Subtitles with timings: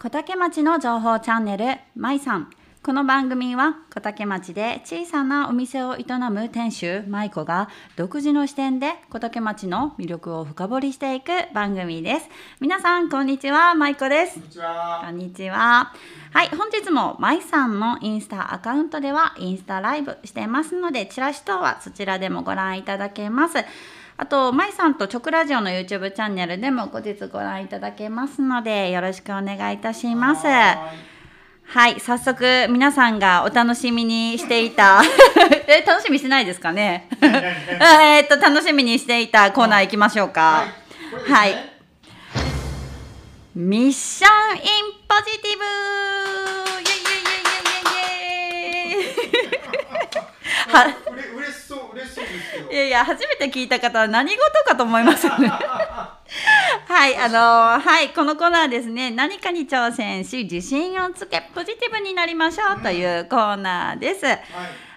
[0.00, 2.48] 小竹町の情報チャンネルまいさん
[2.84, 12.28] この番組は小竹町で小さなお店を営む店主舞子が独自の視点で小竹町の魅力を深掘りしていく番組です
[12.60, 15.02] 皆さんこんにちは舞子ですこんにちは。
[15.04, 15.92] こんにちは。
[16.30, 23.56] はい、本日も舞さんのインスタアカウントではインスタライブしてますので、チラシ等はそちらでもご覧いただけます。
[24.20, 30.44] あと、舞さんと直ラジオの YouTube チャンネルでも後日ご覧いただけますので、よろしくお願いいたします。
[30.46, 30.90] は
[31.70, 35.02] はい、早速皆さんがお楽しみにしていた
[35.68, 37.08] え楽しみにしてないですかね？
[37.20, 40.64] えーっと楽しみにしていたコーナー行きましょうか。
[41.10, 41.36] これですね。
[41.36, 41.70] はい。
[43.54, 44.62] ミッションイン
[45.06, 45.64] ポジティブ。
[45.64, 47.46] イエイイエイイエイ
[47.94, 51.07] イエイイエイイエイは
[52.70, 52.74] い。
[52.74, 55.48] やいや初めて聞いた方は何事かと思いますよね。
[56.88, 64.26] はい、あのはい、このコーナーですね、何かに挑戦し、自信をつけ、ポジティブになりましょうというコーナーです。
[64.26, 64.40] はい。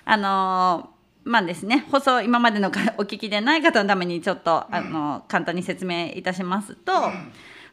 [0.05, 0.89] あの
[1.23, 7.11] まあですね、放送今までのかお聞きでない方のためにちょっと、あの簡単に説明いたしますと、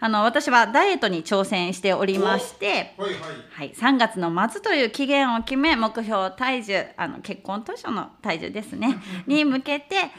[0.00, 3.18] あの私はダイエットに挑戦しておりまして、はいはい。
[3.50, 10.10] はい、3月の末という期限を決め目標体重あの結婚当初の体重ですね に向けて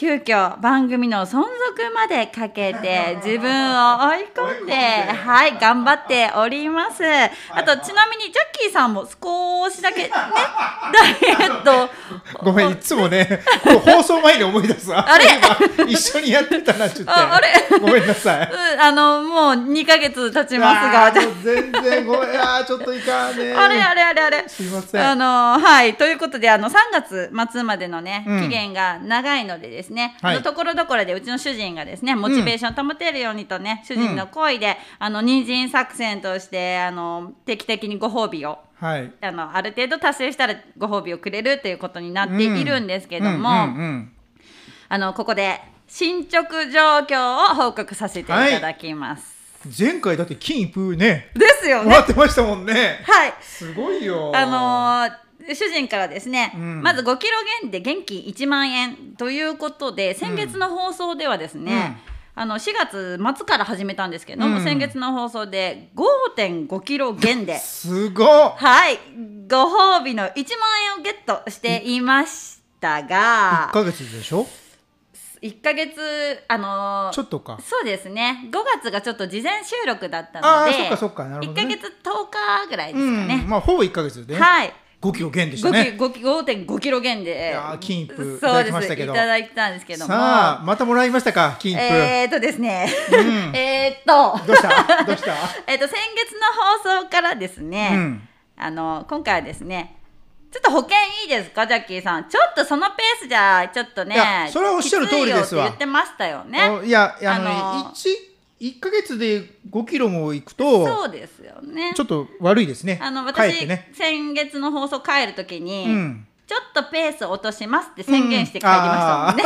[0.00, 1.46] 急遽番組の存続
[1.94, 7.04] までかけて 自分を追い込んではい頑張っております。
[7.04, 11.90] あとちなみにジャッキーさんも少しだけね ダイエット。
[12.42, 14.90] ごめんいつもね、これ放送前に思い出す。
[14.94, 15.26] あれ？
[15.76, 17.12] 今一緒にやってたなちょっと。
[17.12, 17.52] ああれ？
[17.78, 18.50] ごめんなさい。
[18.50, 21.12] うんあのもう2ヶ月経ちますが。
[21.44, 22.40] 全然ごめん。
[22.40, 23.52] あーちょっといかんね。
[23.52, 24.44] あれあれあれあれ。
[24.48, 25.06] すいません。
[25.06, 25.94] あのはい。
[25.96, 28.40] ということであの3月末までのね、うん。
[28.44, 29.89] 期限が長いのでですね、
[30.22, 39.12] はいあのところどころでうちの主人がですねモチベーションを保てるようにとね、主人の恋で、あの人参作戦としてあの定期的にご褒美をはい。
[39.20, 44.12] あのある程度達成したらご褒美をくれるということになっているんですけども、うんうんうん
[44.92, 49.40] あのここで進捗状況を報告させていただきます。
[49.78, 51.90] 前回だって金一封ね、ですよね。
[51.90, 52.98] 終わってましたもんね。
[53.04, 53.34] はい。
[53.40, 54.32] すごいよ。
[54.34, 61.98] あのー主人からですね、うんまず5キロ減で元気1万円ということで先月の放送ではですね、
[62.34, 68.54] あの4月末から始めたんですけども、うん先月の放送で5.5キロ減で、すごっ。
[68.56, 68.98] はい
[69.48, 70.34] ご褒美の1万
[70.94, 74.46] 円をゲットしていました一がヶ月でしょ
[75.42, 75.98] ？1ヶ月
[76.48, 77.58] あのーちょっとか。
[77.62, 81.62] そうですね5月がちょっと事前収録だったああ、のでそっかそっか、なるほ1ど、ね。
[81.62, 82.30] ヶ月10
[82.64, 84.40] 日ぐらいですうん、かね、まあほぼ一ヶ月でね。
[84.40, 85.96] はい5キロ減でしたね。
[85.98, 91.82] 5.5キロ減でいやー金一封いたそうでだきましたけどいただいたんですけどもさあ、またもらいましたか、金一封。
[91.82, 95.32] えーっとですね、んえっとどうしたどうした
[95.66, 98.28] えっと先月の放送からですね、うん
[98.62, 99.96] あの今回はですね
[100.52, 108.29] ちょっと保険いいですかジャッキーさんちょっとそのペースじゃちょっとねいやそれはおっしゃる通りですわきついよ言ってましたよねいや、あの、あの一
[108.60, 111.94] 一ヶ月で5キロもいくと、そうですよね。
[111.96, 113.00] ちょっと悪いですね。
[113.02, 113.90] あの私、ね。
[113.94, 116.26] 先月の放送帰るときに、うん。
[116.46, 119.44] ちょっとペース落としますって宣言して帰りましたもんね、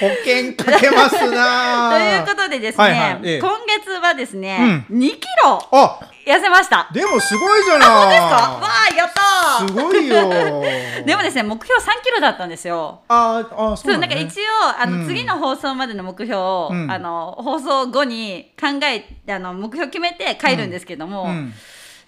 [0.00, 3.20] 保険かけますな ということでですね、はいはい。
[3.24, 3.38] ええ。
[3.40, 5.68] 今月はですね、う2キロ。
[5.72, 6.88] あ、痩せました。
[6.92, 8.34] でもすごいじゃ本当ですか？
[8.52, 8.70] わない。
[8.92, 10.14] あ、やったーすごいよ。
[11.06, 13.00] でもですね、目標3キロだったんですよ。
[13.08, 21.54] あーあ、そそううなだねなんんか一応あの、うん次の放送までの目標を、うんあの放送後に考えあの目標決めて帰るんですけども、うん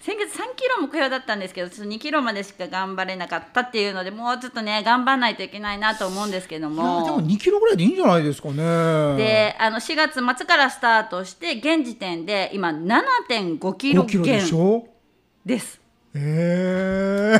[0.01, 8.55] 先月3キロ目標だったんですけどちょっと2キロまでしか頑張れなかったっていうのでもうちょっとね頑張らないといけないなと思うんですけどいやでもも2キロぐらいでいいんじゃないですかね。
[9.17, 14.87] であの4月末からスタートして現時点で今7.5キロ5キロで減しょ？
[15.45, 15.79] です。
[16.15, 17.39] え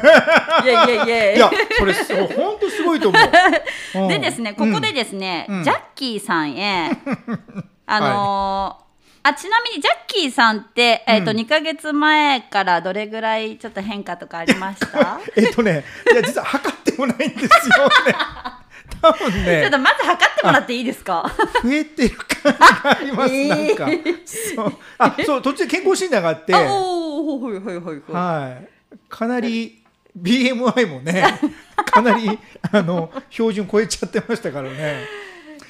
[0.63, 1.35] えいやいやいや。
[1.35, 4.01] いや、それ、本当すごいと思う。
[4.03, 5.63] う んでですね、ここでですね、うん。
[5.63, 6.89] ジャッキーさんへ、
[7.85, 8.90] あのー
[9.23, 15.19] あちなみにジャッキーさんって、えーとうん2か月前からどれぐらいちょっと変化とかありました？
[15.37, 18.15] えっとね、いや、実は測ってもないんですよね。
[19.01, 21.31] 多分ちょっねと、まず測ってもらっていいですか？
[21.63, 23.87] 増えてる感じがあります、 えーなんか。
[24.25, 28.99] そう、あ、そう、途中で健康診断があって、あはおおはいはいはいはいい。
[29.09, 29.83] かなり
[30.19, 31.39] BMI もね、
[31.85, 32.37] かなり、
[32.71, 35.05] あの、標準超えちゃってましたからね。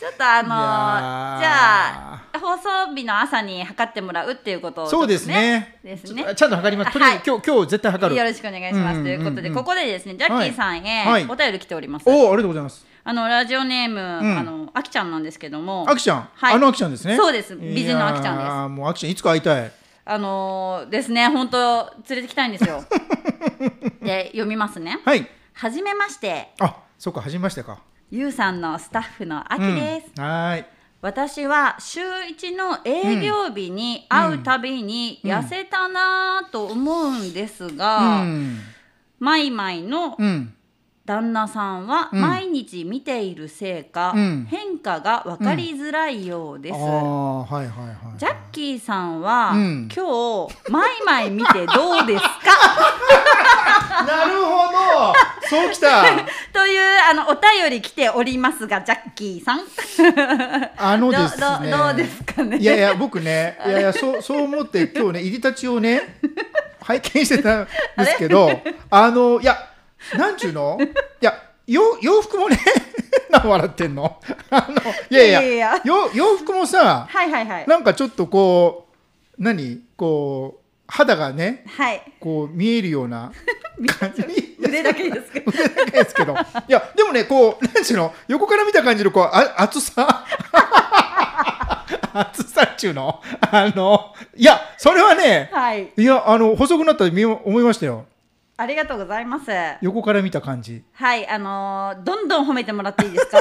[0.02, 5.78] ちょっとあのじゃあ放送日の朝に測ってもらうっていうことをそうですね。
[5.84, 6.26] ですね。
[6.36, 6.94] ちゃんと測ります。
[6.94, 8.18] とりあえず、はい今日、今日絶対測る。
[8.18, 11.28] よろしくお願いします、うんということで、ここでですねジャッキーさんへはい。
[11.30, 12.84] お便り来ております、おお、ありがとうございます。
[13.04, 14.40] あのラジオネーム、ん。
[14.40, 15.86] あのあきちゃんなんですけども。
[15.88, 16.56] あきちゃん、はい。
[16.56, 17.16] あのあきちゃんですね。
[17.16, 17.56] そうです。
[17.56, 18.46] 美人のあきちゃんです。
[18.46, 19.72] いやーもうあきちゃんいつか会いたい。
[20.04, 22.84] あのーですね本当連れてきたいんですよ。
[24.02, 25.00] で読みますね。
[25.06, 25.30] はい。
[25.54, 26.56] はじめまして。
[26.60, 30.66] あそっか始めましたかゆうさんのスタッフのあきです、うん、はーい。
[31.02, 38.60] 私は週一の営業日に会うたびに痩せたなぁと思うんですうが、ん。
[39.20, 40.54] マイマイのうん。
[41.04, 44.46] 旦那さんはうん毎日見ているせいか、うん。
[44.50, 48.20] 変化が分かりづらいようです、ああはいはいはい。
[48.20, 49.90] ジャッキーさんは、うん。
[49.94, 52.30] 今日マイマイ見てどうですか？
[54.08, 55.14] なるほど。
[55.50, 56.04] そうきた。
[56.54, 59.62] というあのお便り来ておりますがジャッキーさん。
[60.78, 61.72] あのですどね。
[61.72, 62.58] どどうですかね。
[62.58, 66.20] いやいや僕ねいやいやそうそう思って今日ね入り立ちをね
[66.82, 67.68] 拝見してたん
[67.98, 68.50] ですけど
[68.90, 69.58] あのいや
[70.16, 70.78] なんちゅうの？
[71.22, 71.34] いや
[71.68, 72.60] 洋洋服もね
[73.30, 74.20] 何笑ってんの？
[74.50, 77.68] あのいやいやいや洋服もさはいはいはい。
[77.68, 78.88] なんかちょっとこ
[79.38, 79.82] う何？
[79.96, 80.61] こう
[80.94, 82.02] 肌がねはい。
[82.20, 83.32] こう見えるような
[84.00, 84.58] 感じ。
[84.60, 86.34] 腕だけですか 腕だけですけど。
[86.34, 86.36] い
[86.72, 88.14] やでもねこうなんちゅうの？
[88.28, 90.26] 横から見た感じのこうあ厚さ。
[92.14, 93.22] 厚さっちゅうの？
[93.52, 95.92] あのいやそれはねはい。
[95.96, 97.12] いやあの細くなったと
[97.46, 98.06] 思いましたよ。
[98.58, 99.46] ありがとうございます。
[99.82, 100.84] 横から見た感じ。
[100.94, 103.40] はいあのーどんどん褒めてもらっていいですか？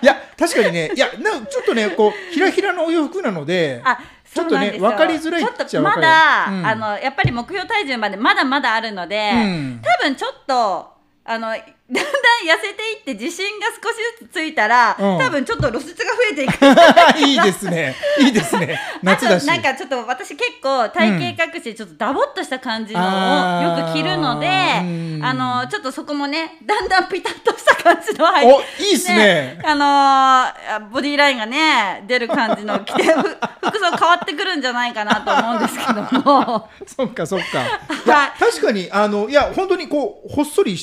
[0.00, 0.92] いや確かにね。
[0.94, 3.82] いやなちょっとねこうひらひらのお洋服なので。
[3.84, 3.98] あ
[4.36, 6.66] ちょっとね分かりづらいっちょっとまだ、うん。
[6.66, 9.80] あのやっぱり目標体重までまだまだあるので、うん。
[9.82, 15.18] 多分ちょっとあの だんだん痩せていって自信が少しずつついたら、うん。
[15.18, 16.52] 多分ちょっと露出が増えていく。
[17.24, 17.94] いいですね。
[18.18, 18.78] いいですね。
[19.06, 25.20] あとなんかちょっと私結構体型隠してちょっとダボっとした感じのをよく着るのでうん。
[25.22, 29.58] あのちょっとそこもねだんだんピタッとした 感じのはいおいいっすね。
[29.64, 33.20] あのーボディラインがね出る感じの着てふ
[33.62, 36.68] 服装変わってくるんじゃないかなと思うんですけども。
[36.86, 37.62] そっかそっか。
[38.04, 40.76] いや確かにあのいや本当にこうほっそり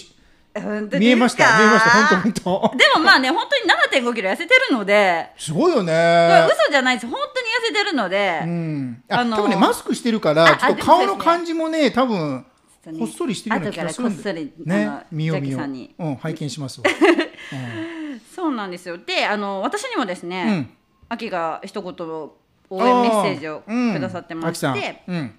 [0.99, 1.57] 見えました。
[1.57, 1.89] 見えました。
[1.89, 2.77] 本当本当。
[2.77, 3.45] でもまあね本
[3.91, 6.47] 当に7 5キロ痩せてるので、すごいよね。
[6.47, 7.07] 嘘じゃないです。
[7.07, 9.03] 本当に痩せてるので、うん。
[9.09, 12.45] ああの多分ねマスクしてるからあちょっと顔の感じもね多分
[12.83, 12.99] とね。
[12.99, 15.61] ほっそりしてるような気がするん後からこっそりね見よう見よう。
[15.61, 16.85] うん拝見しますわ。
[18.35, 18.97] そうなんですよ。
[18.97, 20.29] であの私にもですうん。
[20.29, 20.69] ね、
[21.09, 22.07] 秋が一言
[22.69, 25.33] 応援メッセージをくださってまして、うん。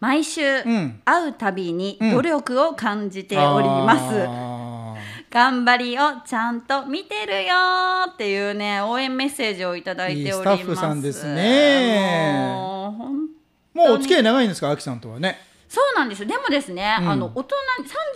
[0.00, 1.00] 毎週、ん。
[1.04, 4.96] 会うたびにうん努力を感じております、あ
[5.30, 10.58] 頑張りをちゃんと見てるよーっていうね応援メッセージをいただいております。
[10.58, 12.52] いいスタッフさんですね。
[13.74, 15.38] もうお付き合い長いんですかあきさんとはね
[15.72, 16.28] そうなんですよ。
[16.28, 17.08] でもですね、うん。
[17.08, 17.56] あの大人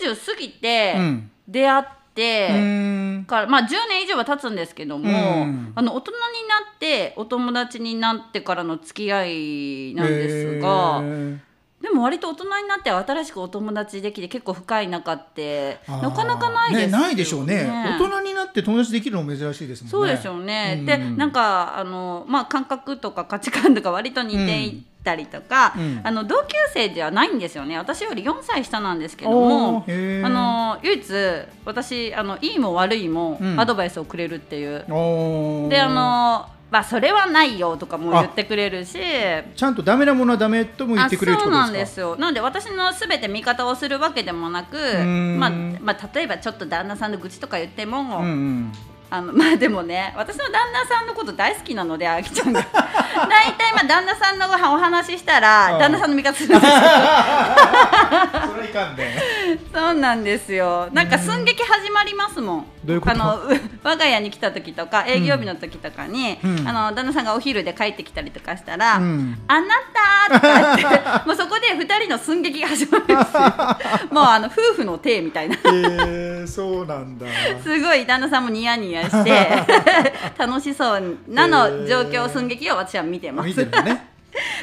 [0.04, 1.30] 30過ぎてうん。
[1.48, 3.24] 出会って、うーん。
[3.24, 5.72] からまあ10年以上は経つんですけども、うん。
[5.74, 11.02] あの大人になってお友達になってからの付き合いなんですが、
[11.80, 16.92] でも割と大人になって新しくお友達できて結構深い仲ってなかなかないですよね。
[16.92, 17.96] ねないでしょうね。
[17.98, 19.90] 大人になって友達できるのも珍しいですもんね。
[19.92, 20.84] そうでしょうね、うん。
[20.84, 26.00] でなんかあの、まあ、感覚とか価値観とか割と似ていったりとか、うん。
[26.02, 27.78] あの同級生ではないんですよね。
[27.78, 31.04] 私より4歳下なんですけどおもあの唯一
[31.64, 33.60] 私あのいいも悪いもうん。
[33.60, 35.68] アドバイスをくれるっていう、おー。
[35.68, 38.98] であのまあそれはないよとかも言ってくれるし。
[39.54, 42.16] ちゃんとダメなものはダメとも言ってくれるそうなんですすよ。
[42.16, 45.38] なので私のすべて味方をするわけでもなくん。
[45.38, 48.72] まあ、まあ例えばちょっと旦那さんの愚痴とか言っても、うんうん
[49.08, 52.60] あの まあでもね私の旦那さんのこと大好きなのであきちゃんが。
[53.16, 55.78] 大体まあ旦那さんのお話ししたらうん。
[55.78, 56.78] 旦那さんの味方するんですよ。
[58.54, 59.58] それいかんね。
[59.72, 60.88] そうなんですよ。
[60.92, 62.66] なんか寸劇始まりますもん
[63.04, 66.68] あのう 我が家に来た時とか営業日の時とかに、うん。
[66.68, 69.66] あの旦那さんがお昼で帰ってきたりとかしたら「うんあな
[70.28, 73.40] た!」とか言って もうそこで2人の寸劇が始まるんですよ。
[74.10, 75.56] もうあの夫婦の体みたいな。
[75.64, 77.26] えー、そうなんだ。
[77.62, 79.64] すごい旦那さんもニヤニヤして
[80.38, 83.56] 楽しそうなの状況寸劇を私は見てます。
[83.56, 84.16] ね。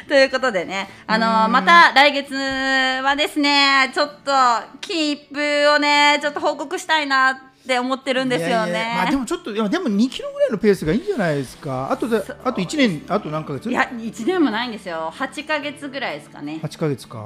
[0.08, 4.32] ということでね、あのまた来月はですね、ちょっと
[4.80, 8.72] キープをね、ちょっと報告したいなって思ってるんですよね。
[8.72, 11.90] いやいやまあでもちょっとでも2キロぐらいのペースがいいんじゃないですか？
[11.90, 13.70] あとであと1年あと何ヶ月？
[13.70, 15.10] いや1年もないんですよ。
[15.16, 16.60] 8ヶ月ぐらいですかね。
[16.62, 17.24] 8ヶ月か、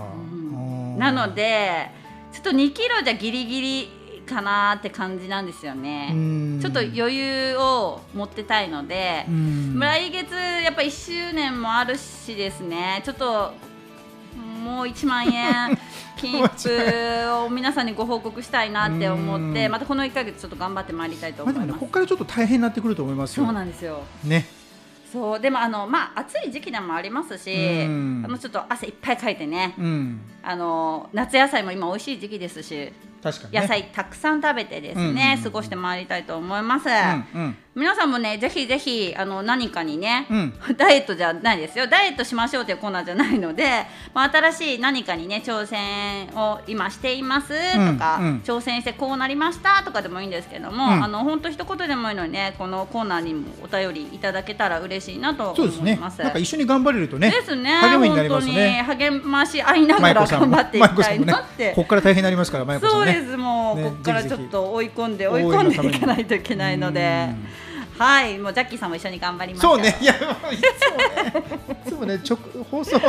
[0.97, 1.91] なので
[2.33, 3.91] ちょっと2キロじゃギリギリ
[4.27, 6.11] かなって感じなんですよね。
[6.13, 6.59] うん。
[6.63, 9.79] ちょっと余裕を持ってたいのでうん。
[9.81, 10.91] 来月やっぱ1
[11.31, 13.03] 周年もあるしですね。
[13.05, 13.55] ちょっと
[14.69, 15.79] もう1万円。
[16.19, 16.69] 金一
[17.45, 23.45] を皆さんにご報告したいなって思ってまたこの1か月ちょっと頑張ってまいりたいと思います、まあね、ここからちょっと大変になってくると思いますよ。
[23.45, 24.03] そうなんですよ。
[24.25, 24.45] ね。
[25.13, 25.41] そう。
[25.41, 27.87] でもあのまあ暑い時期でもありますし、あ
[28.29, 41.87] のちょっと汗いっぱいかいてね、うん、あの夏野菜も今美味しい時期ですし確かに、ね、野菜たくさん食べてですね、うん、過ごしてまいりたいと思います、うんうん、皆さんもねぜひぜひあの何かにね、うん、ダイエットじゃないですよ。
[41.87, 56.19] ダイエットしましょうというコーナーじゃないので、まあ、新しい何かにね挑戦を今していますとか、うんうん、挑戦してこうなりましたとかでもいいんですけども、あの本当一言でもいいのにねこのコーナーにもお便りいただけたら嬉しいなと思います。
[56.19, 57.71] ね、なんか一緒に頑張れるとねですね。
[57.81, 58.83] 励みになりますね。
[58.87, 67.29] 励まし合いながら頑張っていきたいなって、ね、ここから大変になりますから、ね、そうですもう、ね、ここからちょっと追い込んで追い込んでいかないといけないので。
[67.99, 68.39] はい。
[68.39, 69.99] もうジャッキーさんも一緒に頑張りますそうね。
[70.01, 70.37] いやいつも
[70.97, 71.45] ね
[71.85, 72.39] いつもね直
[72.71, 73.01] 放送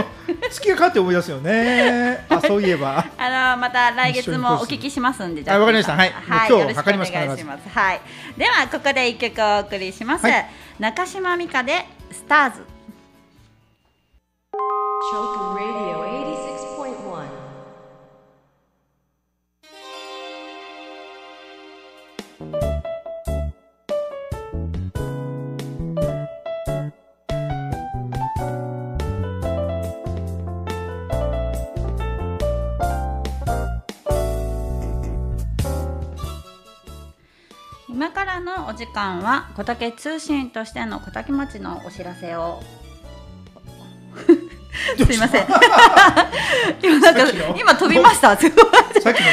[0.50, 2.25] 月がかって思い出すよね。
[2.27, 3.06] あそういえば。
[3.15, 5.96] あのまた来月もお聞きしますんであわかりました。
[5.96, 8.01] はい、はい、今日測りますからはい。
[8.36, 12.79] ではここで一曲お送りします、はい、中島美嘉でスターズ
[38.79, 42.62] 時間は小竹通信としての小竹町のお知らせを。
[44.95, 45.45] すいません。
[46.81, 47.21] 今なんか
[47.59, 48.38] 今飛びました。
[48.38, 48.45] さっき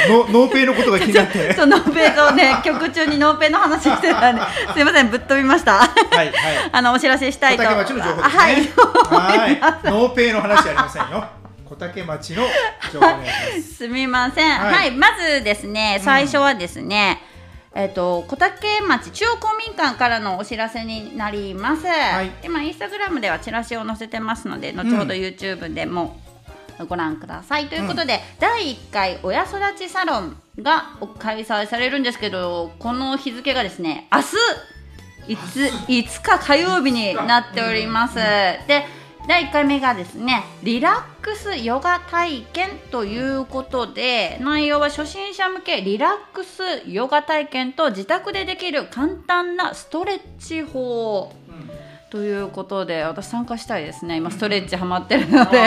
[0.09, 1.55] のノーペイのことが気になって。
[1.55, 4.43] そうノーペイとね 曲中にノーペイの話してたんで
[4.75, 5.75] すいませんぶっ飛びました。
[5.79, 6.33] はいはい。
[6.73, 7.63] あのお知らせしたいと。
[7.63, 8.43] 小竹町の情報ですね。
[8.43, 9.61] はい。
[9.85, 11.25] ノーペイの話ありませんよ。
[11.65, 12.43] 小竹町の
[12.93, 13.07] 情報
[13.79, 13.87] す。
[13.87, 17.36] みません、はい、はい、まずですね最初はですね、うん
[17.77, 21.87] えっ、ー、と小竹町中央公民館からのお知らせになります。
[21.87, 26.19] はい、今インスタグラムではチラシを載せてますので、後ほど YouTube でも
[26.89, 27.65] ご覧ください。
[27.65, 38.15] うん、ということで、第1回親育ちサロンが開催されるんですけど、この日付がですね、明日 5, 5日火曜日になっております。
[38.15, 38.87] で
[39.27, 51.71] 第1回目がですねリラックスヨガ体験ということで内容は初心者向けリラックスヨガ体験と自宅でできる簡単なストレッチ法、うん、
[52.11, 54.17] ということで私参加したいですね。
[54.17, 55.59] 今ストレッチハマってるので、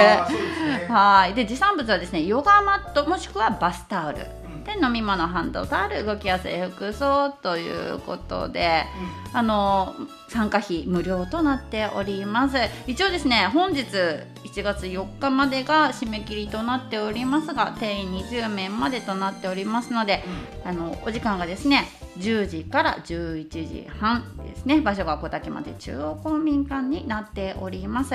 [0.88, 1.34] はい。
[1.34, 4.39] で持参物はですねヨガマットもしくはバスタオル
[4.70, 8.84] で飲み物ハンドタオル動きやすい服装ということで、
[9.32, 9.96] うん、あの
[10.28, 12.58] 参加費無料となっております。
[12.86, 20.24] 一応ですね本日1月4日までが締め切りとなっておりますが定員20名までとなっておりますので、
[20.64, 21.88] うん、あのお時間がですね
[22.20, 24.82] 10時から11時半ですね。
[24.82, 28.12] 場所が小竹町中央公民館になっております。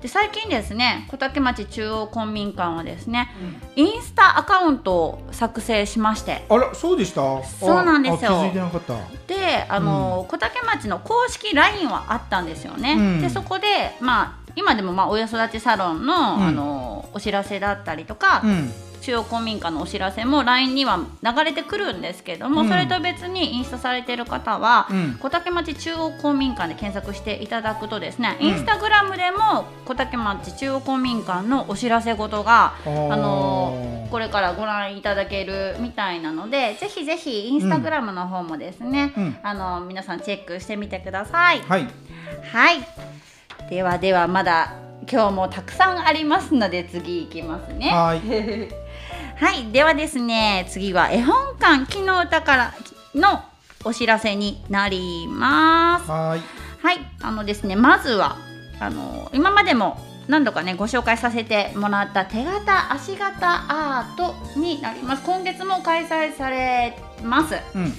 [0.00, 3.30] で最近ですね小竹町中央公民館はですね、
[3.76, 6.44] うん、インスタアカウントを作成しまして。
[6.48, 7.42] あらそうでした？
[7.44, 8.50] そうなんですよ。
[9.26, 13.66] であの、うん、小竹町の公式 LINE はあったんですよね、うん、でそこで
[14.00, 18.42] まあ今でもまあ親育ちサロンの,、あのお知らせだったりとか、
[19.00, 39.12] 中央公民館のお知らせも LINE には流れてくるんですけども、うん、それと別にインスタされている方は、うん、小竹町中央公民館で検索していただくとですね、うん、インスタグラムでも小竹町中央公民館のお知らせ事が、あのー、これからご覧いただけるみたいなのでぜひぜひインスタグラムの方もですね、
[39.42, 41.60] あのー、皆さんチェックしてみてください。
[41.60, 41.88] はい、
[42.52, 42.80] はい、
[43.70, 47.90] ではではまだ今日もたくさんありますので次いきますね。
[49.38, 52.74] はいはいではですね次は絵本館昨日歌から
[53.14, 53.40] の
[53.84, 56.10] お知らせになります。
[56.10, 56.40] はい。
[56.82, 58.36] はいあのですねまずは
[58.80, 63.36] あの今までも何度かねご紹介させてもらった手形足形
[63.68, 65.22] アートになります。
[65.24, 67.92] 今月も開催されます、うん、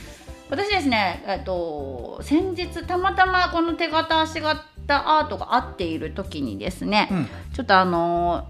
[0.50, 8.48] 私ですねえっと先日たまたまこの手形足形アートが合っている時にですね、うん、ちょっとあの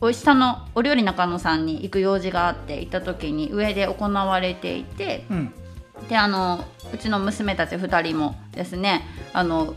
[0.00, 5.54] おいしさのお料理中野さんに行く用事があって行った時に上で行われていて、うん、
[6.08, 9.02] であのうちの娘たち2人もですね
[9.32, 9.74] あの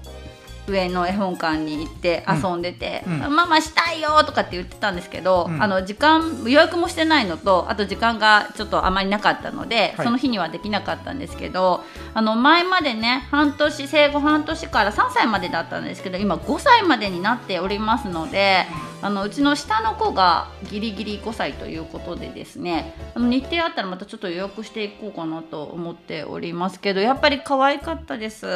[0.68, 18.66] 上の絵本館に行って遊んでて「うんうん、ママしたいよ!」とかって言ってたんですけど、うん、あの時間予約もしてないのとあと時間がちょっとあまりなかったので、はい、その日にはできなかったんですけどあの前までね半年生後半年から3歳までだったんですけど今5歳までになっておりますので。
[19.04, 28.48] あのうちの下の子がギリギリ5歳ということでですねあの日程あったらまたちょっと予約していこうかなと思っておりますけどやっぱり可愛かったです。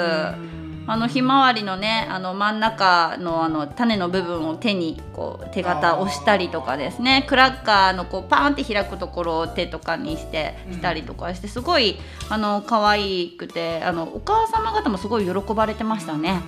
[0.87, 7.25] あのひまわりのねあの真ん中のあの種の部分を手にこう手形押したりとかですね。
[7.27, 11.97] クラッカーのこうパーンって開くところを手とかにしてしたりとかしてすごい
[12.29, 16.41] あの可愛くてあのお母様方もすごい喜ばれてましたね。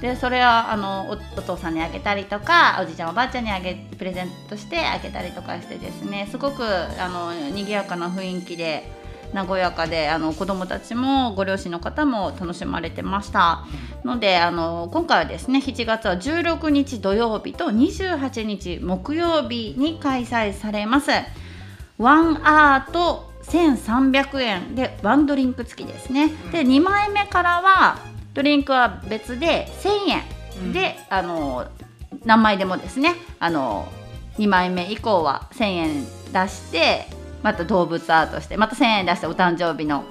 [0.00, 6.26] でそれはあのおお父さんにあげたりとかおじいちゃんおばあちゃんにあげプレゼントしてあげたりとかしてですね。
[6.30, 9.01] すごくあの賑やかな雰囲気で
[9.34, 13.64] 和やかであの子どもたちもご両親の方も楽しまれてました。
[14.04, 21.10] のであの今回はですね7月は16日土曜日と28日木曜日に開催されます。
[21.98, 26.28] ワンアート1300円でワンドリンク付きですね。
[26.52, 27.98] で2枚目からは
[28.34, 31.66] ドリンクは別で1000円で、あの
[32.24, 33.88] 何枚でもですねあの
[34.38, 37.06] 2枚目以降は1000円出して
[37.42, 40.04] また動物アートしてまた1000円出してお誕生日の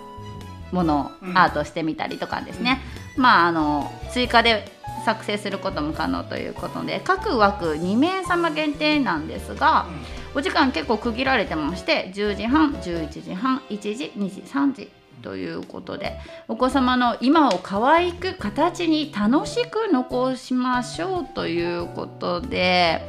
[0.71, 2.79] ものをアートしてみたりとかですね、
[3.17, 4.65] まああの追加で
[5.05, 9.87] 作成することも可能ということで各枠2名様限定なんですが、
[10.33, 14.89] お時間結構区切られてまして10時半11時半1時2時3時
[15.21, 23.01] ということでお子様の今を可愛く形に楽しく残しましょうということで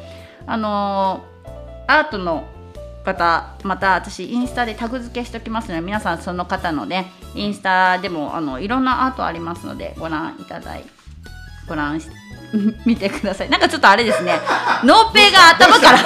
[0.47, 1.25] あの
[1.87, 2.45] アートの
[3.05, 10.85] 方また私インスタでタグ付けしておきますので皆さんその方のねインスタでもあのいろんなアートありますのでご覧いただい
[11.69, 12.09] ご覧し
[12.85, 13.51] 見てください。
[13.51, 14.39] なんかちょっとあれですね。
[14.85, 15.99] ノーペイが頭から。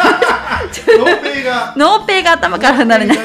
[0.96, 1.74] ノーペイが。
[1.76, 3.18] ノーペイが頭から離れない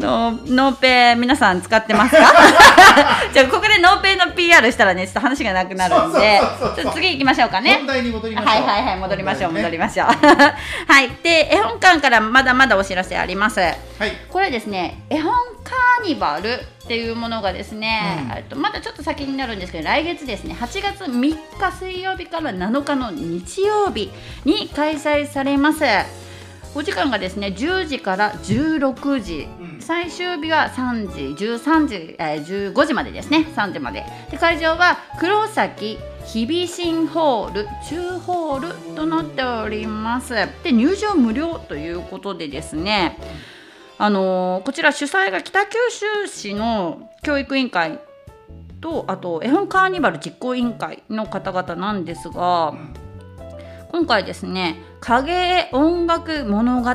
[0.00, 2.22] ノーペー皆さん使ってますか？
[3.32, 6.40] じゃあここでノーペイの PR したらねちょっと話がなくなるんで
[6.94, 7.74] 次行きましょうかね。
[7.78, 8.52] 本題に戻りましょう。
[8.52, 10.06] はいはいはい戻りましょう、戻りましょう。
[10.92, 11.10] はい。
[11.22, 13.60] で絵本館からまだまだお知らせあります。
[13.60, 13.76] はい。
[14.28, 15.32] これですね絵本
[15.64, 18.36] カーニバルっていうものがですね、うん。
[18.36, 24.10] えっとまだちょっと先になるんですけど来月ですね8月3日水曜日から7日の日曜日
[24.44, 25.84] に開催されます。
[26.74, 33.46] お時間がですね10時から16時、うん最終日は3時13時、えー、15時までですね。
[33.54, 34.04] 3時まで。
[34.30, 40.34] で会場は黒崎日比新ホール中ホールとなっております。
[40.62, 43.18] で入場無料ということでですね。
[43.98, 47.98] あのーこちら主催が北九州市の教育委員会
[48.80, 52.94] とあと絵本カーニバル実行委員会の方々なんですが、ん。
[53.90, 56.90] 今回ですね「影絵音楽物語」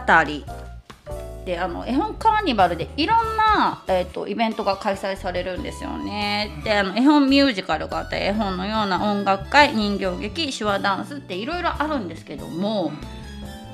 [1.46, 6.62] であの絵本カーニバルでいろんな、えー、とイベントが開催されるんですよね。
[6.64, 12.94] であの絵本ミュージカルがあったり絵本のような音楽会人形劇手話ダンスっていろいろあるんですけども、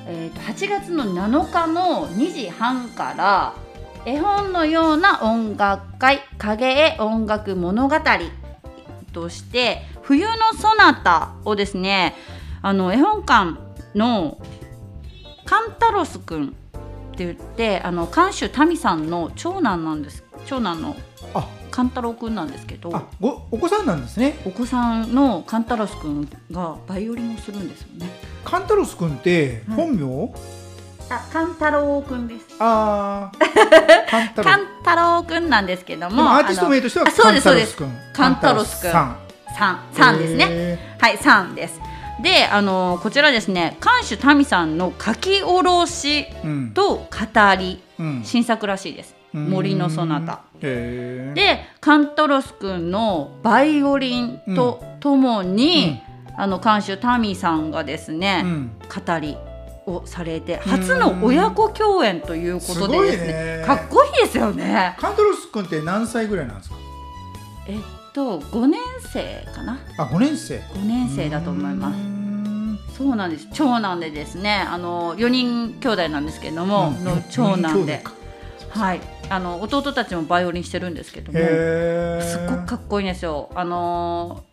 [0.06, 3.54] えー、と8月の7日の2時半から
[4.04, 7.96] 絵本のような音楽会影絵音楽物語
[9.12, 12.14] として冬のソナタをですね
[12.62, 13.58] あの絵本館
[13.94, 14.38] の
[15.44, 16.56] カンタロスくん
[17.24, 20.96] って言ってあの館主タミさんの長男なんです長男の
[21.34, 21.46] あ。
[21.70, 24.40] カンタロウくんなんですけどお子さんなんですね。
[24.44, 28.10] お子さんのカンタロスくんがバイオリンをするんですよね。
[28.44, 29.76] カンタロス君ってはい。
[29.76, 30.34] 本名、
[31.10, 32.46] あカンタロウくんです。
[32.58, 34.10] あー。
[34.10, 37.76] カンタロカンタロウくんなんですけども、でもアーティスト名としてはあのあそうですそうです。
[37.76, 39.16] 君カンタロス君さん。
[39.56, 40.46] 三三ですね。
[40.48, 41.80] へはい、3です。
[42.22, 46.26] で、あのこちらですね、館主タミさんの書き下ろし
[46.74, 47.06] と語
[47.58, 48.22] り、うん。
[48.24, 49.14] 新作らしいです。
[49.32, 50.40] 森のそなた。
[50.60, 56.02] で、カントロス君のバイオリンとともに、
[56.36, 58.70] あの館主タミさんがですね、うん。
[58.88, 59.36] 語り
[59.86, 63.26] をされて初の親子共演ということでですね、すごい
[63.60, 63.64] ね。
[63.66, 64.96] かっこいいですよね。
[64.98, 66.76] カンタロス君って何歳ぐらいなんですか？
[67.66, 67.78] えっ
[68.20, 68.80] と5年
[69.12, 70.58] 生かな、あ五年生。
[70.58, 71.98] 5年生だと思います。
[72.92, 73.48] すそうなんです。
[73.54, 77.04] 長男でですねあの4人兄弟なんですけども、うん。
[77.04, 78.04] の長男で。
[78.68, 79.00] はい。
[79.30, 83.48] あの弟たちもバイオリンしてるんですけどもすっごくかっこいいんですよ。
[83.54, 84.44] あの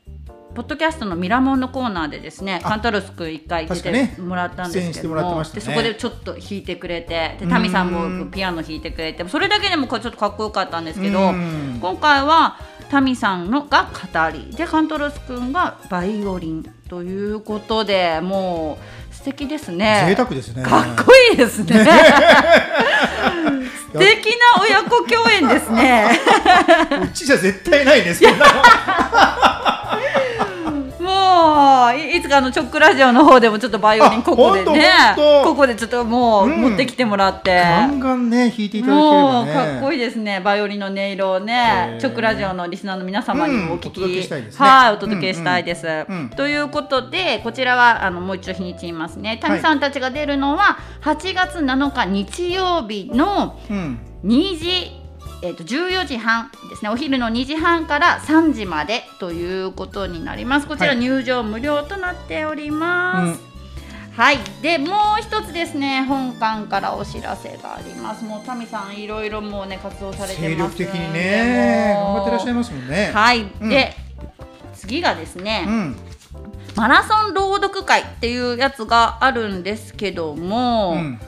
[0.55, 4.13] ポッドキャストのミラモンのコーナーでですねあカンタロス君一回出確かね。
[4.15, 5.59] てもらったんですけどもらっても、ましたね。
[5.59, 11.79] でそこでちょっと弾いてくれてでうんタミさんもピアノ弾いてくれてそれだけでもちょっとかっこよかったんですけど、うん。
[11.81, 12.57] 今回は
[12.89, 18.77] タミさんのが語りでカントロス君がバイオリンということでも
[19.11, 20.05] う素敵ですね。
[20.07, 20.63] 贅沢ですね。
[20.63, 21.85] かっこいいですね。
[23.91, 26.19] 素敵な親子共演ですね。
[27.03, 28.33] うちじゃ絶対ないですけど
[31.47, 44.65] もうもういいつかあのチョックラジオの方でもちょっとバイオリンここでねここでちょっともううん持ってきてもらって、ガンガンね弾いていただければもうねかっこいいですねバイオリンの音色をね、チョックラジオのリスナーの皆様にもお聞き、うんお届けしたいですね。
[44.65, 49.37] はいお届けしたいです、んうんということでこちらはあのもう一度日にち言いますね。
[49.41, 53.99] 谷さんたちが出るのは8月7日日曜日のうん。
[54.23, 55.06] 2時
[55.41, 56.89] えー、と14時半ですね。
[56.89, 60.67] お昼の2時半から3時までということになります。
[60.67, 63.41] こちらはい入場無料となっております、
[64.15, 66.03] はい、でもう一つですね。
[66.07, 68.23] 本館からお知らせがあります。
[68.25, 73.11] もうタミさんいろいろもうね活動されて精ます力的にね頑張ってらっしゃいまますもんね。
[73.13, 73.69] はい、うん。
[73.69, 73.93] で
[74.73, 75.95] 次がですね、うん。
[76.75, 81.19] マラソン朗読会っていうやつがあるんですけども、うん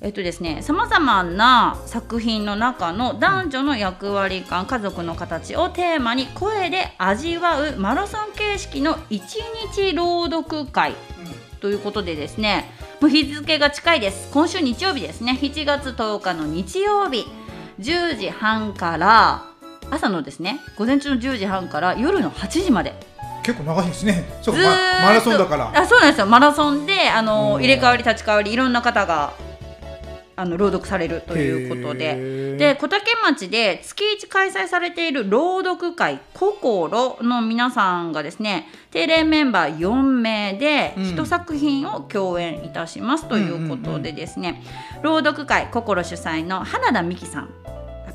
[0.00, 9.36] えっとですね、さまざまな作品の中の男女の役割感、家族の形をテーマに声で味わうマラソン形式の一
[9.74, 10.94] 日朗読会
[11.60, 14.30] ということでですね、もう日付が近いです。
[14.30, 17.26] 今週日曜日ですね、7月10日の日曜日、
[17.80, 19.44] 10時半から
[19.90, 22.92] 朝のですね、午前中の10時半から夜の8時まで。
[23.42, 24.24] 結構長いですね。
[24.42, 25.72] そうかずーっとママラソンだから。
[25.74, 26.26] あそうなんですよ。
[26.26, 27.62] マラソンであのうん。
[27.62, 29.32] 入れ替わり立ち替わりいろんな方が
[30.36, 32.54] あの朗読されるということで。
[32.54, 41.04] でで小竹町で月1開催されている朗読会「ココロ」の皆さんがですね定例メンバー4名でうん。
[41.14, 44.62] 一作品を共演いたしますということでですね、
[45.02, 47.50] 朗読会「ココロ」主催の花田美希さん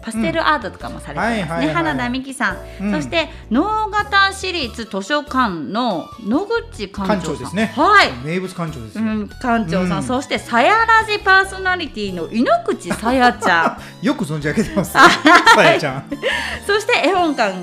[0.02, 2.92] パステルアートとかもされてますね、はいはいは田美希さん、うん。
[2.94, 7.72] そして能形市立図書館の野口館長ですね。
[7.76, 8.12] はい。
[8.26, 9.04] 名物館長ですよ。
[9.04, 10.04] うん、館長さん、うん。
[10.04, 13.78] そしてさやらじパーソナリティの井ノ口さやちゃん。
[14.06, 15.02] よく存じ上げてますさ
[15.64, 16.10] やちゃん。
[16.66, 17.56] そして絵本館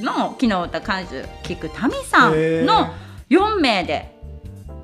[0.00, 2.92] の木の歌監修菊民さんの
[3.30, 4.13] 4名で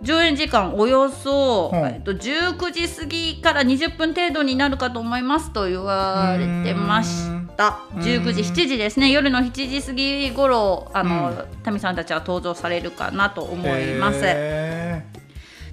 [0.03, 7.81] 上演時間およそ、うんえっと、19時過ぎから20分程度になるかと思いますと言われてました。
[7.95, 9.11] うーん19時7時ですね。
[9.11, 11.63] 夜の7時過ぎ頃あの、うん。
[11.63, 14.21] タミさんたちは登場されるかなと思います。
[14.23, 15.05] へ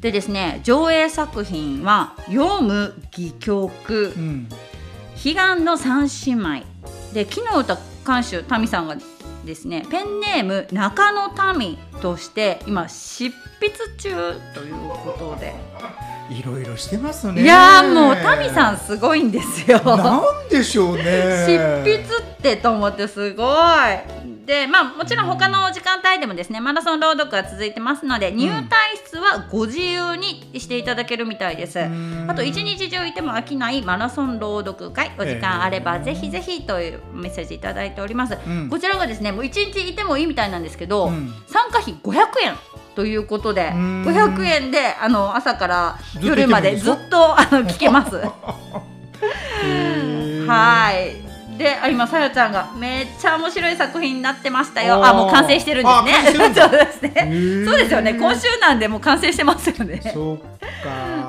[0.01, 4.13] でですね上映作品は「読む戯曲。
[4.15, 4.49] ーうん。
[5.23, 6.63] 悲願の三姉妹」
[7.13, 8.97] で木の歌監修タミさんが
[9.45, 15.53] ですねペンネーム中野民として今執筆中ということで、
[16.29, 19.79] いろいろしてますねいやーもうタミさんすごいんですよ。
[19.83, 24.27] なんでしょうね執筆ってと思ってすごい。
[24.45, 28.69] でまあもちろん他の時間帯でもですねマラソン朗読が続いてますので入退
[29.05, 31.79] 室はご自由にしていただけるみたいです。
[31.79, 38.37] あと一日中いても飽きないマラソン朗読会お時間あればぜひぜひというメッセージいただいております。
[38.47, 42.55] うんこちらがですねもう一日いてもいいみたいなんですけど、うん参加費500円
[42.97, 48.15] ということでん500円であの朝から夜までずっとあの 聞けます。
[50.47, 51.60] はい。
[51.60, 55.05] で、あ今さやちゃんがめっちゃ面白い作品になってましたよ。
[55.05, 55.91] あ、もう完成してるんで
[56.31, 56.53] すね。
[56.57, 57.12] そうですね。
[57.29, 58.15] ーそうですよね。
[58.15, 60.01] 今週なんでもう完成してますよね。
[60.12, 60.45] そうか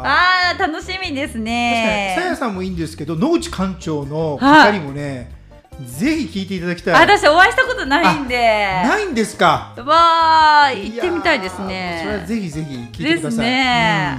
[0.05, 2.37] あー楽しみです確かにさやね。
[2.37, 5.38] さんもいいんですけど野口館長のはい語りもね、
[5.87, 8.37] ぜひ聞いていただきたい私お会いしたことないんで。
[8.85, 9.75] ないんですか？
[9.79, 12.27] わあ、行ってみたいですやーそれはね。
[12.27, 14.19] ぜひぜひ聞いてくださいですね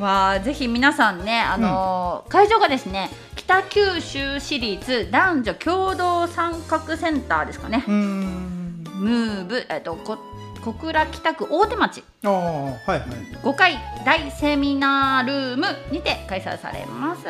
[0.00, 7.84] わあ、ぜひ皆さんね、あのー会場がですね、北九州市立男女共同参画センターですかね。
[7.86, 10.18] うんうんムーブ、えっと、こ
[10.64, 12.02] 小倉北区大手町。
[12.24, 13.00] ああはいはい
[13.42, 17.22] 5回大セミナールームにて開催されます。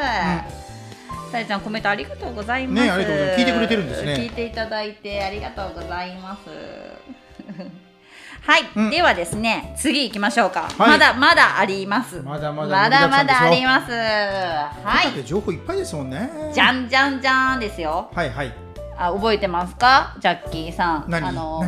[1.35, 2.85] さやちゃんコメントありがとうございます。
[2.85, 3.40] ねありがとうございます。
[3.40, 4.14] 聞いてくれてるんですね。
[4.14, 6.42] 聞いていただいてありがとうございます。
[8.47, 8.90] はい、うん。
[8.90, 10.90] ではですね次行きましょうか、はい。
[10.90, 12.23] まだまだあります。
[12.23, 13.90] まだまだまだまだあ盛りります。
[13.90, 14.70] は
[15.03, 16.31] だって情報いっぱいですもんね。
[16.53, 18.11] いじゃんじゃんじゃんですよ。
[18.14, 18.53] はいはい。
[18.97, 20.14] あ覚えてますか？
[20.20, 21.05] ジャッキーさん。
[21.09, 21.31] 何？
[21.31, 21.64] あの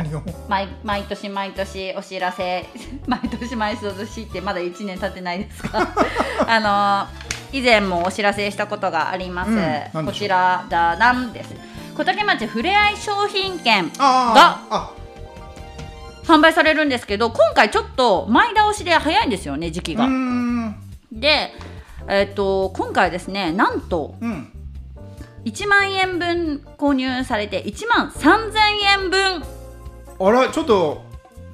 [0.47, 2.65] 毎毎年毎年お知らせ。
[3.05, 5.85] 毎年毎年ってまだ1年経ってないですか？
[6.47, 10.05] あの以前もお知らせしたことがあります、うん。
[10.05, 11.53] こちらだなんです。
[11.95, 14.75] 小竹町ふれあい商品券あー。
[14.75, 14.93] あ。
[16.25, 20.75] 販売されるんですけど今回ちょっと前倒しで早いんですよね時期が、ん。
[21.11, 21.53] で
[22.09, 24.51] えっ、と今回ですねなんとうん。
[25.45, 28.57] 1万円分購入されて1万3000
[29.03, 29.43] 円分。
[30.19, 31.01] あらちょっと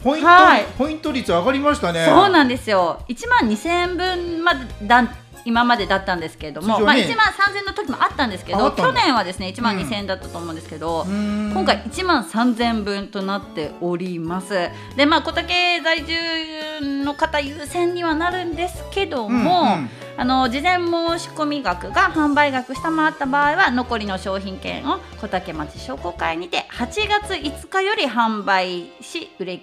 [0.04, 0.66] ポイント、はい。
[0.78, 2.06] ポイント率上がりましたね。
[2.06, 3.04] そうなんですよ。
[3.08, 5.08] 1万2000円分までだっ
[5.46, 6.86] 今までだったんですけれども、ね。
[6.86, 14.70] まあ、1万3000の時もあったんですけど去年はですね1万2000円だったと思うんですけど、今今回1万3000分となっております。
[14.98, 29.54] でまあ小竹在住の方優先にはなるんですけども、うんうんあの事前申し込み額が販売額下回った場合は残りの商品券を小竹町商工会にて8月5日より販売し売れ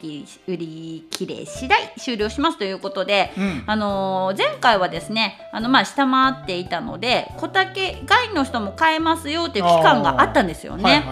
[0.46, 11.04] 売り切れ次第終了しますということで、うんあのー前回はですねあの、まあ、下回っていたので小竹外の人も買えますよっていう期間があったんですよね。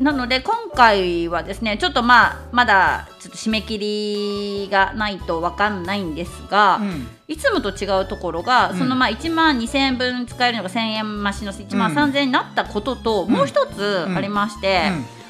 [0.00, 7.06] なので今回はですねちょっとまあまだちょっと締め切りがないとわかんないんですが、うん。
[7.28, 8.78] いつもと違うところが、うん。
[8.78, 13.30] そのまあ1万2000円分使えるのが1000円増しの1万3000円になったことと、ん。
[13.30, 14.88] もう一つありまして、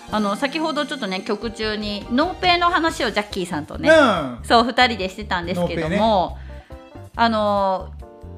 [0.08, 0.14] うん。
[0.14, 4.38] あの先ほどちょっとね曲中にノーペイの話をジャッキーさんとね、うん。
[4.44, 6.38] そう2人でしてたんですけども、
[7.16, 7.92] あの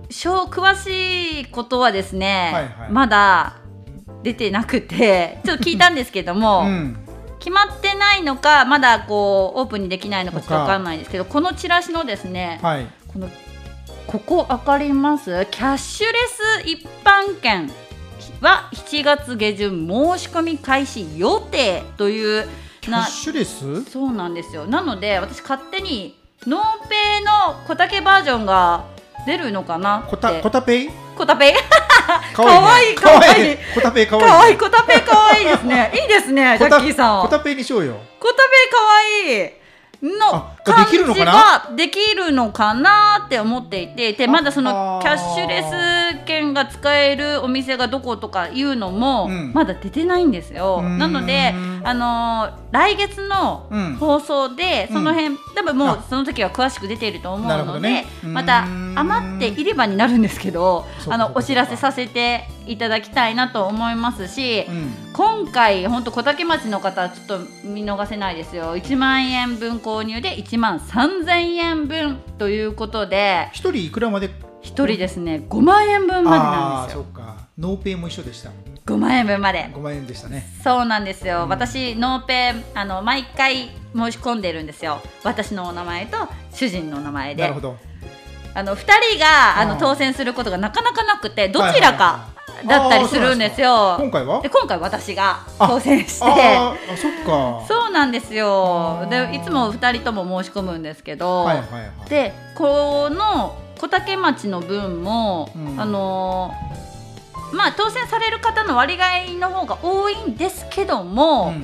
[0.08, 2.90] 小詳しいことはですね、はいはい。
[2.90, 3.61] まだ
[4.22, 6.98] 出てなくてちょっと聞いたんですけども、うん。
[7.38, 12.86] 決まってないのかまだこうオープンにできないのかちょっと分かんないんですけどこのチラシのですね、はい。
[13.08, 13.28] この
[14.06, 15.46] ここ分かります？
[15.50, 16.12] キャッシュレ
[16.62, 17.68] ス一般券
[18.40, 22.46] は7月下旬申し込み開始予定という
[22.80, 23.84] キャッシュレス？
[23.90, 24.66] そうなんですよ。
[24.66, 28.84] なので私勝手にノーペイの小竹バージョンが
[29.26, 30.10] 出るのかなって。
[30.10, 30.90] コタコタペイ？
[31.16, 31.52] 小タペイ
[32.34, 33.58] かわいいかわい。
[33.74, 35.92] コタペイかかわいいわいい小タペイかわ いいですね。
[35.94, 37.22] いいですねジャッキーさん。
[37.22, 37.96] コタペイにしようよ。
[38.20, 39.62] 小タペイかわいい
[40.02, 41.32] のあ感できるのじかな？
[41.32, 49.52] ができるのかなって思っていてでまだそあのキャッシュレス券が使えるお店がどことかいうのもうん。
[49.54, 50.82] まだ出てないんですよ。
[50.82, 56.04] なので、あのー来月のうん放送でその辺、多分もうあ。
[56.08, 58.64] その時は詳しく出ていると思うので、また
[58.94, 64.94] 余っていればになるんですけどあのお知らせさせていただきたいなと思いますし、うん。
[65.12, 68.74] 今回本当小竹町の方はちょっと見逃せないですよ。
[68.76, 75.44] 1万円分購入で1万3000円分ということで一人いくらまで？1人ですね。
[75.50, 77.00] 5万円分まであなんですよ。
[77.02, 77.36] あそうか。
[77.58, 78.50] ノーペイも一緒でした
[78.84, 79.70] 5万円分まで。
[79.72, 80.44] 5万円でしたね。
[80.62, 81.48] そうなんですよ、うん。
[81.48, 85.00] 私ノーペイあの毎回申し込んでるんですよ。
[85.22, 86.16] 私のお名前と
[86.52, 87.42] 主人のお名前で。
[87.42, 87.76] なるほど。
[88.54, 92.28] あの2人があのうん当選することがなかなかなくてどちらかは
[92.62, 92.80] いはいはい。
[92.80, 94.42] だったりするんですよ、今回は？
[94.42, 96.24] で今回私があ当選して。
[96.24, 97.64] あそっか。
[97.66, 99.00] そうなんですよ。
[99.02, 99.06] あ。
[99.06, 102.10] でーいつも2人とも申し込むんですけど、はいはいはい。
[102.10, 105.80] でこの小竹町の分も、うん。
[105.80, 106.91] あのー
[107.52, 111.54] まあ当選される方の割合の方が多いんですけども、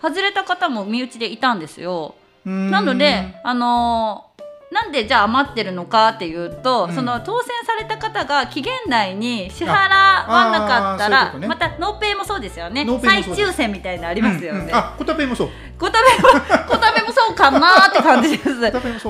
[0.00, 2.14] 外れた方も身内でいたんですよ。
[2.44, 2.70] うん。
[2.70, 4.32] なので、あのー
[4.72, 6.94] なんでじゃあ余ってるのかっていうと、うん。
[6.94, 11.46] その当選された方が期限内に支払わなかったら、ね。
[11.46, 12.86] またノーペイもそうですよね。
[13.02, 14.60] 再抽選みたいなのありますよね。
[14.60, 14.66] うん。
[14.68, 15.48] うんあコタペイもそう。
[15.78, 18.50] 小食べも小食 べもそうかなって感じです。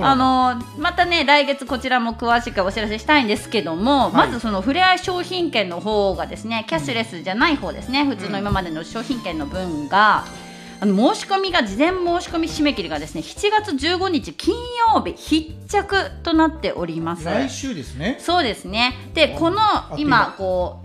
[0.02, 10.24] あのまたね来月こちらも詳しくお知らせしたいんですけども、はいまずそのふれあい商品券の方がですねキャッシュレスじゃない方ですね、普通の今までの商品券の分が。
[10.80, 14.56] あの申し込みが事前申し込み締め切りがですね7月15日金
[14.92, 17.24] 曜日必着となっております。
[17.24, 19.60] 来週ですねそうですねでこの
[19.96, 20.81] 今間こう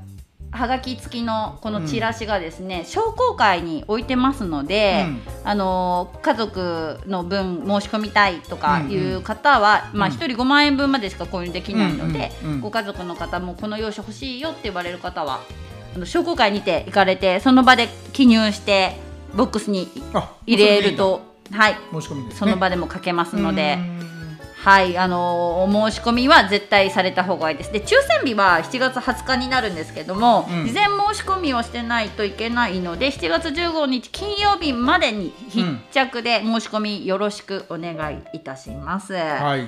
[0.58, 5.06] はがき付きのこのチラシがですね、商工会に置いてますので、
[5.43, 15.41] あの家族の分申し込みたいとかいう方は、まあうん1人5万円分までしか購入できないので、うんうんうんご家族の方もこの用紙欲しいよって言われる方は
[15.96, 18.98] あの商工会にて行かれてその場で記入して
[19.36, 21.76] ボックスにあ入れるとはい。
[21.93, 22.39] 申し込みですね。
[22.39, 23.78] その場でも書けますので。
[24.68, 27.72] うんはい、あのお申し込みは絶対された方がいいです。
[27.72, 39.14] で、抽選日は7月20日になるんですけども、うん事前申し込みをしてないといけないので、7月15日金曜日までに必着で申し込みよろしくお願いいたします。
[39.14, 39.68] はい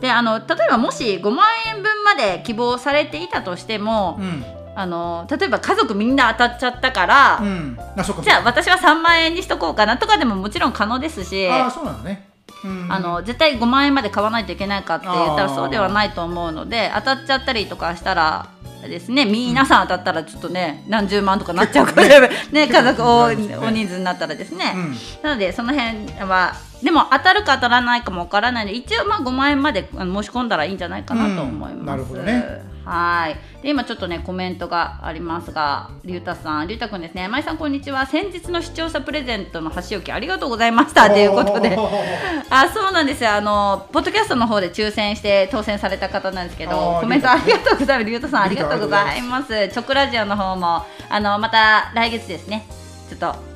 [0.00, 4.44] で、あの例えばもし5万円分まで希望されていたとしても、うん
[4.76, 11.46] あの例えば家族みんな当たっちゃったから、うんかじゃあ私は3万円にしとこうかなとかでももちろん可能ですし。
[11.48, 12.33] ああそうなのね
[12.64, 18.48] うんあの絶対5万円まで買わないといけないかって言ったらそうではないと思うので当たっちゃったりとかしたら
[18.88, 22.30] ですね皆さん当たったらちょっとね何十万とかなっちゃうからね。
[22.52, 23.56] ね家族大ね。
[23.56, 24.96] 大人数になったらですね、うん。
[25.22, 31.74] なのでその辺はでも当たるか当たらないかもわからないので一応まあ5万円まで申し込んだらいいんじゃないかなと思います。
[31.74, 31.86] うん。
[31.86, 33.62] なるほどねはい。
[33.62, 37.28] で今ちょっとねコメントがありますが、りゅうたさん、りゅうたくんですね。
[37.28, 38.06] まいさんこんにちは。
[38.06, 41.76] 先日の視聴者プレゼントの箸置きありがとうございましたということで。
[42.50, 43.32] あ、そうなんですよ。
[43.32, 48.06] あのポッドキャストの方で抽選して当選された方なんですけあど、ーコメントありがとうございます。
[48.10, 49.48] りゅうたさんありがとうございます。
[49.48, 52.66] チョコラジオの方もあのまた来月ですね。
[53.08, 53.53] ちょっと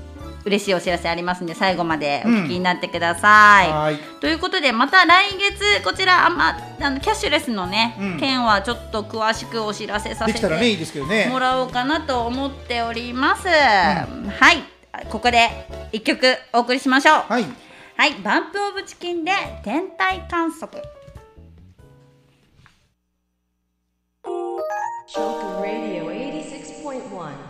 [0.49, 3.73] 嬉しいお知らせありますんで最後までお聞きになってください。
[3.73, 3.99] はい。
[4.21, 11.29] ということでまた来月こちらあ、まあのキャッシュレスのね、うん件はちょっと詳しくお知らせさせて。
[11.29, 13.49] もらおうかなと思っております。
[13.49, 14.63] はい
[15.11, 15.49] ここで
[15.93, 17.15] 一曲お送りしましょう。
[17.29, 17.45] はい。
[17.97, 19.33] はいバンプオブチキンで
[19.65, 20.83] 天体観測。
[25.09, 27.48] Choker Radio 86.1.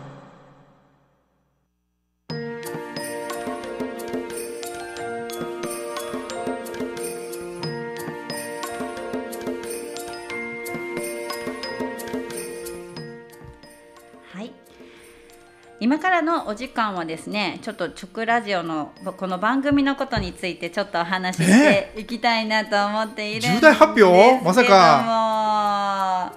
[15.88, 24.44] 今からのお時間はですねちょっと直ラジオのこの番組のことについてちょっとお話ししていきたいなと思っているんですけど重大発表？
[24.44, 26.33] まさか。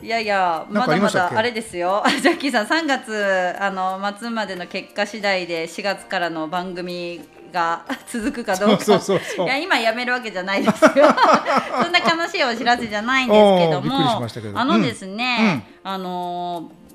[0.00, 2.04] いやいやまだまだあれですよ。
[2.22, 7.20] ジャッキーさん3月あの末までの結果次第で4月からの番組
[7.52, 8.84] が 続くかどうか。
[8.84, 9.46] そうそうそうそう。
[9.46, 10.90] いや今やめるわけじゃないですよ。
[10.94, 14.22] そんな悲しいお知らせじゃないんですけども。
[14.54, 16.87] あのですね、あのー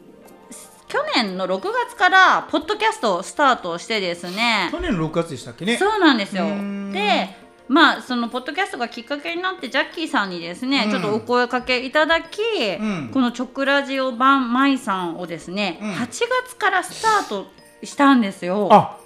[0.93, 4.69] 去年の6月からポッドキャストをスタートしてですね。
[4.71, 5.75] 去年6月でしたっけね。
[5.75, 6.45] そうなんですよ。
[6.91, 7.35] で
[7.67, 10.91] まあそのポッドキャストがきっかけになってジャッキーさんにですね、うん。
[10.91, 12.39] ちょっとお声かけいただき、
[12.75, 13.09] ん。
[13.11, 15.91] この「直ラジオ版マイさん」をですね、うん。
[15.93, 16.05] 8
[16.45, 17.47] 月からスタート
[17.83, 18.69] したんですよ。
[18.71, 18.97] あ、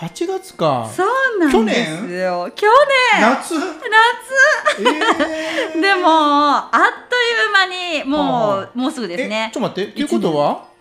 [0.00, 0.90] 8月か。
[0.96, 2.50] そうなんですよ。
[2.56, 2.66] 去
[3.12, 3.20] 年？
[3.20, 3.54] 夏？
[3.54, 3.62] 夏。
[4.80, 5.80] えー。
[5.82, 6.72] でもあっ
[7.10, 9.48] という間にもう、もうすぐですね。
[9.50, 9.92] えちょっと待って。
[9.92, 10.73] ということは？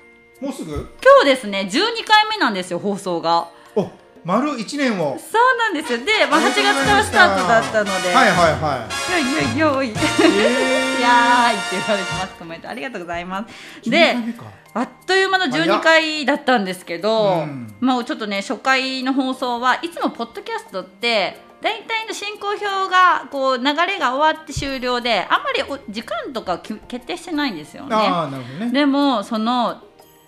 [0.44, 0.74] もうすぐ？
[1.02, 3.90] 今日ですね12回目なんですよ放送がお、
[4.26, 5.18] 丸1年を。
[5.18, 9.90] そうなんですよで、まあ、8月からスタートだったのではいはいはいやいやいやいい。
[9.90, 27.96] えいやーいって言われてますコメントありがとうございますー、で12回目かあっという間の12回だったんですけど、うんまあちょっとね初回の放送はいつもポッドキャストって大体の進行表がこう流れが終わって終了であんまりお時間とかき決定してないんですよね。
[27.96, 28.72] ああ、なるほどね。
[28.74, 29.82] でもその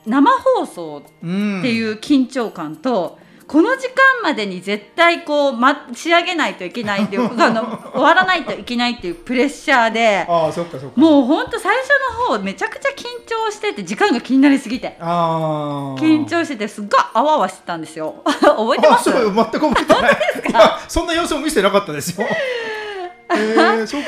[0.05, 1.59] 生放送うん。
[1.59, 10.99] っていう緊張感と、この時間までに絶対こう、ま、仕上げないといけないっていう あの終わらないといけないっていうプレッシャーでああ、そっかそっか。
[10.99, 11.89] もうほんと最初
[12.29, 16.01] の方めちゃくちゃ緊張してて時間が気になりすぎてああ。
[16.01, 19.11] 緊張しててすっごいあわあわしてたんですよ 覚えてます？
[19.11, 20.17] あそう全く覚えてない。
[20.89, 22.25] そんな様子も見せてなかったですよ。
[23.29, 24.07] えー、そっか。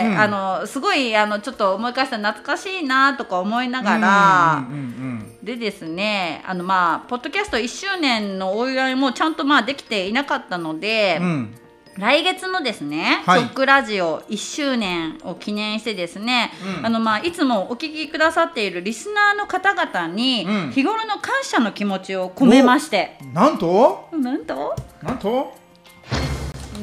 [0.00, 0.18] で、うん。
[0.20, 11.26] あのすごいあのちょっと思い返したら懐かしいなとか思いながら、うんうんうんでですねあのまあポッドキャスト1周年のお祝いもちゃんとまあできていなかったので、うん。
[11.26, 11.56] うん。
[11.96, 13.40] 来月のですね「はい。
[13.40, 16.86] ショックラジオ」1周年を記念してですね、うん。
[16.86, 20.70] あのまあいつもお聞きくださっているリスナーの方々にうん。
[20.72, 24.08] 日頃の感謝の気持ちを込めまして、なんと？
[24.12, 24.76] なんと？
[25.02, 25.54] なんと？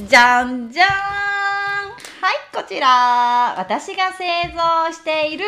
[0.06, 1.96] じゃんじゃーんはい
[2.54, 5.46] こちら私が製造している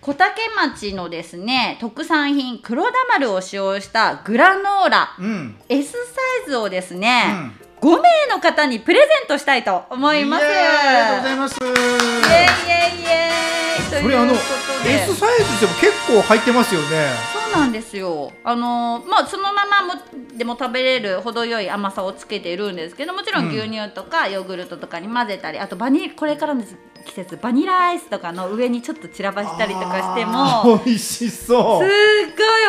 [0.00, 5.56] 小竹町のですね特産品黒田丸を使用したグラノーラうん。
[5.68, 5.98] S サ
[6.46, 7.52] イズをですうね、ん。
[7.80, 10.44] 5名の方にプレゼントしたいと思います。
[10.44, 10.54] あり
[10.94, 11.56] がとうございます。
[11.62, 17.43] イエイイエイイエイこれあの S サイズでも結構入ってますよね。
[17.56, 18.32] なんですよ。
[18.42, 20.00] あのまあそのままも
[20.36, 26.62] でも食べれる程よい甘さをつけているんですけどもちろん牛乳とかヨーグルトとかに混ぜたり、あとバニこれからの
[27.04, 31.88] 季節バニラアイスとかの上にちょっと散らばしたりとかしても美味しそすっう。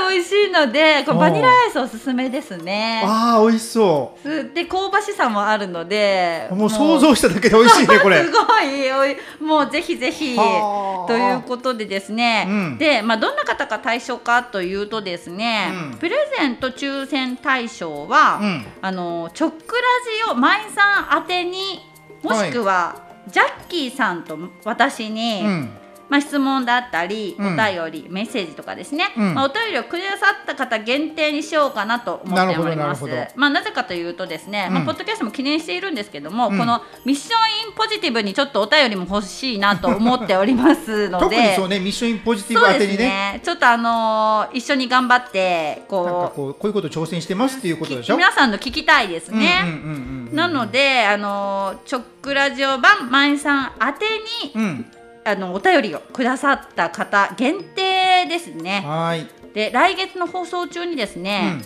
[0.10, 3.02] ごい美味しいのでこれバニラアイスおすすめですね。
[3.06, 6.56] ああ美味しそすで香ばしさもあるのでう。
[6.56, 8.32] もう想像しただけで美味しいねこれ す。
[8.32, 19.82] ごいおいもうぜひぜひはあということでですね、うんで、まあ、どんな方が対象かというとですね、うんプレゼント抽選対象は、うんあのチョックラ
[20.28, 21.80] ジオ舞さん宛てに
[22.24, 22.96] もしくは、
[23.28, 25.70] ジャッキーさんと私に、うん。
[26.10, 27.54] まあ、質問だったり、うん。
[27.54, 27.58] お
[27.90, 29.34] 便りメッセージとかですね、うん。
[29.34, 33.04] まあ、お便りをくださった方限定にしようかなと思っております。
[33.36, 36.58] まあ、なぜかというとですね、まあ、うんポッドキャストも記念しているんですけども、うん。
[36.58, 37.32] このミッショ
[37.66, 41.36] ンインポジティブにちょっとお便りも欲しいなと思っておりますので。
[41.36, 42.98] 特にそうねミッションインポジティブ宛てにね。
[42.98, 43.42] ね。
[43.44, 48.18] ちょっとあのー一緒に頑張ってこうこうこういうこと挑戦してますっていうことでしょ？
[48.18, 49.62] 皆さんの聞きたいですね。
[49.64, 54.06] うんうんうんうんうんなので、あのーチョックラジオ版マイさん宛て
[54.46, 54.86] にうん
[55.26, 58.84] あのお便りをくださった方限定ですね。
[58.86, 59.28] はーい。
[59.54, 61.62] で来月の放送中にですね、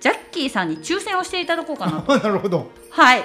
[0.00, 2.16] ジャッキーさんに抽選をしていただこうかなと。
[2.18, 2.70] なるほど。
[2.90, 3.24] はい。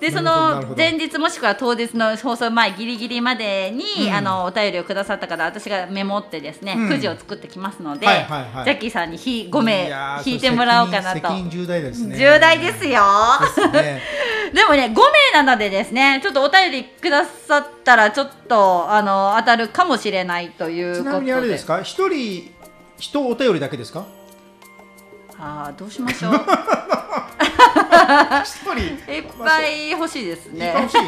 [0.00, 4.14] でその前日もしくは当日の放送前ギリギリまでに、うん。
[4.14, 6.88] あのお便りをくださった方私がメモってですね、うん。
[6.88, 8.64] くじを作ってきますので、はいはいはい。
[8.64, 9.90] ジャッキーさんにひ5名
[10.24, 11.28] 引いてもらおうかなと。
[11.50, 12.16] 重大ですね。
[12.16, 13.02] 重大ですよ。
[13.72, 14.00] ね。
[14.54, 14.94] でもね5
[15.34, 21.10] 名なのでですねちょっとお便りくださったらちょっとあの当たるかもしれないということで。
[21.10, 22.52] ちなみにあれですか、一人
[22.98, 24.04] 人お便りだけですか？
[25.42, 26.32] あーどうしましょう？
[28.44, 28.78] 一人
[29.12, 31.06] いっぱい欲しいですねいっぱい欲しいね。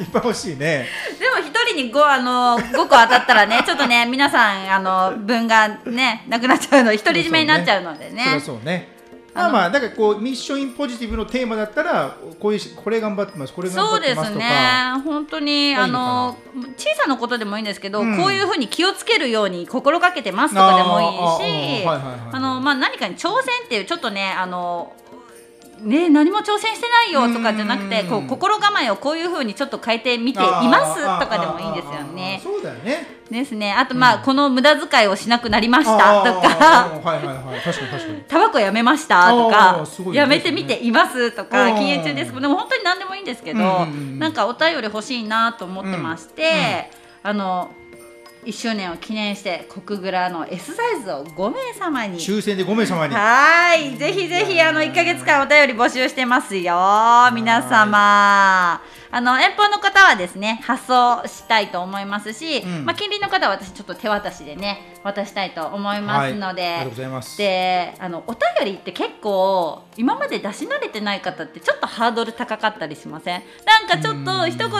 [0.00, 0.86] いっぱい欲しいね。
[1.18, 8.99] でも一人に 5, あの5個当たったらね ちょっとね皆さんあの分がねなくなっちゃうの独り占めになっちゃうのでねそうね。
[9.32, 14.44] まあまあだからこうミッションインポジティブのテーマだったらこういうしこれ頑張ってますこれ頑張そうでってますすとか。
[14.96, 15.02] ね。
[15.04, 16.36] 本当にあの
[16.76, 18.16] 小さなことでもいいんですけど、うん。
[18.16, 24.92] こういうふうに気をつけるように心がけてますとかでもいいしあのまあ何かに挑戦っていうちょっとねあの
[25.82, 28.08] ね、何も挑戦してないよとかじゃなくてうん。
[28.08, 32.40] こう心構えをこういうふうにちょっと変えてみていますとかでもいいんですよね。
[32.42, 33.20] そうだよね。
[33.30, 33.72] ですね。
[33.72, 36.90] あとまあ、うんこの無駄遣いをしなくなりましたとか。
[38.28, 40.16] タバコやめましたとあかーすごい。
[40.16, 41.66] やめてみていますとか。
[41.66, 41.74] うん。
[41.76, 42.40] 禁煙中です。
[42.40, 44.18] でも本当に何でもいいんですけど、うんうんうん。
[44.18, 46.90] なんかお便り欲しいなと思ってまして、
[47.22, 47.70] あの
[48.44, 52.18] 1周年を記念して国グラの S サイズを5名様に。
[52.18, 53.14] 抽選で5名様に。
[53.14, 53.96] はい。
[53.96, 56.74] ぜひぜひあの1ヶ月間お便り募集してますよ。
[57.34, 58.80] 皆様
[59.12, 62.84] あの遠方の方はですね発送したいと思いますし、うん。
[62.84, 67.38] まあ、近隣の方は私ちょっと手渡しでね渡したいと思いますので、はいありがとうございます。
[67.38, 73.42] であのお便りって結構今まで出し慣れてない方ってちょっとハードル高かったりしません？
[73.66, 74.70] なんかちょっと一言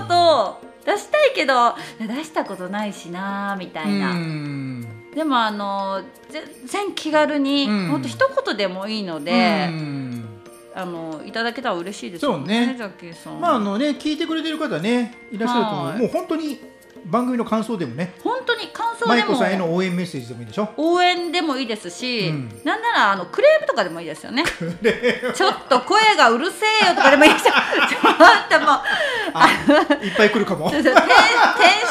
[0.86, 5.10] 出したいけど出したことないしなみたいな、うん。
[5.14, 7.88] でもあの全然気軽に、うん。
[7.88, 10.26] ほんと一言でもいいので、うん
[10.80, 12.74] あのいただけたら嬉しいですよそうね。
[12.76, 15.86] ジャッキーさん、まああのね聞いてくれてる方ねいらっしゃると思う。
[15.88, 15.98] はい。
[15.98, 16.58] もう本当に
[17.10, 20.68] 番組の感想でもね、本当に感想でもマイコさんへの応援メッセージでもいいでしょ。
[20.76, 24.44] 応援でもいいですし、うんなんならあのクレームとかでもいいですよね。
[25.34, 27.54] ちょっと声がうるせえよとかでもいいですよ。
[27.88, 28.80] ちょっともう
[29.34, 29.48] あ
[30.02, 30.70] いっぱい来るかも。
[30.70, 30.94] テンテン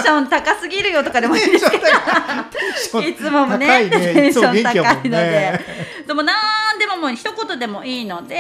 [0.02, 5.60] ション高すぎるよとかでもいいですけど、いつももねねテンション高いのでね。
[6.08, 6.34] でもな
[6.74, 8.40] んでももう一言でもいいので、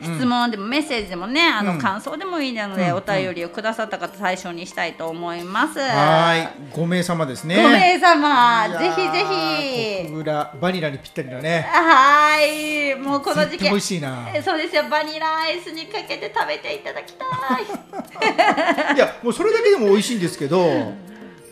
[0.00, 5.78] 質問でもメッセージでもねあの、うん感想でもいいので、うんお便りをくださった方最初にしたいと思います。
[5.90, 7.56] はい、5名様ですね。
[7.56, 11.66] 5名様ぜひぜひコクグラバニラにぴったりだね。
[11.70, 14.30] はいもうこの時期美味しいな。
[14.34, 17.24] えそうですよバニラアイスにかけて食べていただきた
[17.58, 17.64] い
[18.94, 20.92] いや、もうそれだけでも美味しいんですけど、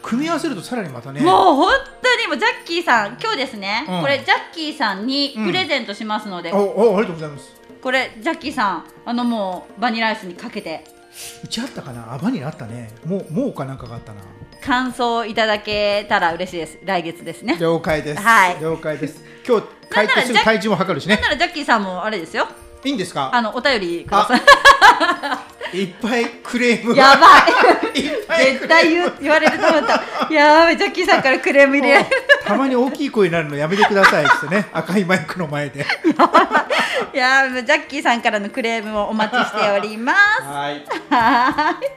[0.03, 1.21] 組み合わせるとさらにまたね。
[1.21, 1.73] もう本
[2.03, 7.55] 当にもうジャッキーさん今日ですね、うんこれジャッキーさんにプレゼントしますので、おおありがとうございます。
[7.83, 10.85] これジャッキーさんあのもうバニラアイスにかけて
[11.45, 12.13] うちあったかな？
[12.13, 12.91] あバニラあったね。
[13.05, 14.21] もうもうかなんかがあったな。
[14.63, 18.23] 感想いただけたら嬉しいです来月ですね了解です。
[18.23, 19.23] はい了解です。
[19.47, 21.15] 今日帰ってすぐ体重も測るしね。
[21.15, 22.49] なんならジャッキーさんもあれですよ
[22.85, 23.31] いいんですか？
[23.33, 24.43] あのお便りください。
[25.73, 27.03] いっぱいクレームが。
[27.03, 27.93] やばい。
[28.55, 30.33] 絶対言う言われると思った。
[30.33, 32.07] やばいジャッキーさんからクレーム入れ。
[32.47, 34.67] たまに大きい声になるのやめてくださいってね。
[34.73, 35.81] 赤いマイクの前で。
[37.13, 37.17] い。
[37.17, 40.43] やジャッキーさんからのクレームをお待ちしております。
[40.45, 40.85] はい。
[41.11, 41.89] はーい。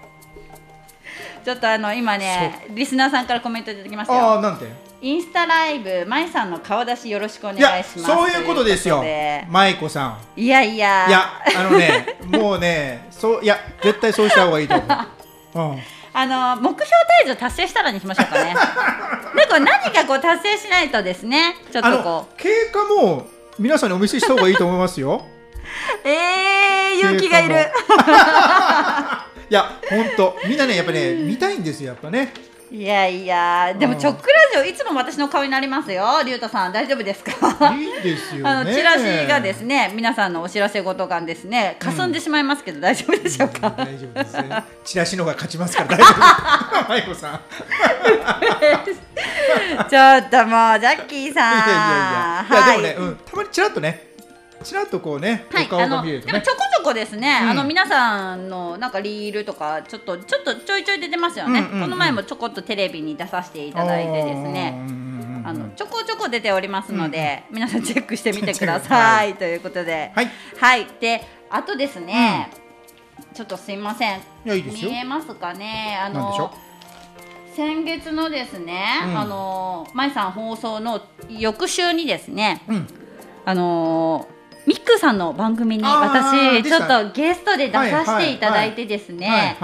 [1.46, 4.22] ちょっとあの今ねリスナーさんからコメントいただきましたよ。
[4.22, 4.66] ああなんて？
[5.02, 8.04] インスタライブまいさんの顔出しよろしくお願いします。
[8.04, 9.00] そういうことですよ。
[9.00, 10.18] というこさん。
[10.36, 11.08] いやいや。
[11.08, 14.88] いやあのね もうねそういや絶対そうした方がいいと思う、
[15.60, 15.82] うん、
[16.14, 16.86] あの目標
[17.24, 18.54] 体重達成したらにしましょうかね。
[19.36, 21.56] でこれ何かこう達成しないとですね。
[21.72, 22.36] ちょっとこう。
[22.38, 23.28] 経過も
[23.58, 25.26] 皆さんにお見せした方がいいと思いますよ。
[26.04, 27.56] えー、勇気がいる。
[29.50, 32.34] いや本当みんなねやっぱね見たいんですよやっぱね
[32.72, 34.00] いやいやでもうん。
[34.00, 36.06] チョックラジオいつも私の顔になりますよ。
[36.24, 37.32] 龍太さん大丈夫ですか？
[37.74, 38.50] いいですよね。
[38.50, 44.64] あのチラシがですね皆さんのお知らせ事がですね霞んでしまいますけど、大丈夫でしょうか、大丈夫ですね。
[44.86, 47.42] チラシの方が勝ちますから大丈夫舞子さん。
[49.90, 51.54] ちょっともうジャッキーさん。
[51.56, 52.46] いやいやいや。
[52.50, 54.09] いや、はいでもね、うん、たまにちらっとね
[54.64, 56.34] ちらっとこうね、はい、お顔見れるとね。
[56.34, 57.50] もちょこちょこですね、うん。
[57.50, 61.82] あの皆さんのなんかリールとかちょっとちょっとちょいちょい出てますよね、うんうんうん。
[61.82, 64.80] この前もちょこっとテレビに出させていただいてですね。
[65.46, 70.12] あのちょこちょこ出ておりますので、皆さん チェックしてみてください、ということで。
[70.16, 70.30] はい。
[70.60, 70.88] はい。
[71.00, 72.52] であとですね、
[73.34, 74.22] ちょっとすいません。
[74.46, 75.98] 見えますかね。
[76.02, 76.52] あの
[77.56, 79.18] 先月のですね、うん。
[79.18, 82.88] あのー舞さん放送の翌週にですねうん。
[83.46, 89.58] あのーミックさんの番組に私ちょっとゲストで出させていただいてですね、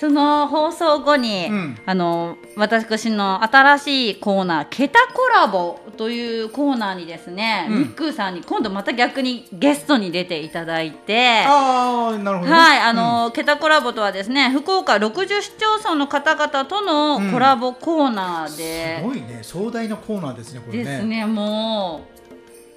[0.00, 1.78] その放送後に、うん。
[1.84, 7.78] あの私の新しいコーナー「ケタコラボ」というコーナーにですね、うん。
[7.80, 11.44] ミックーさんに今度また逆にゲストに出ていただいて。
[11.46, 12.56] ああなるほどね。
[12.56, 19.40] はい、あの、ケタコラボとはですね、福岡60市町村の方々とのコラボコーナーで、すごいね。
[19.42, 20.84] 壮大なコーナーですねこれね。
[20.84, 22.00] ですね、も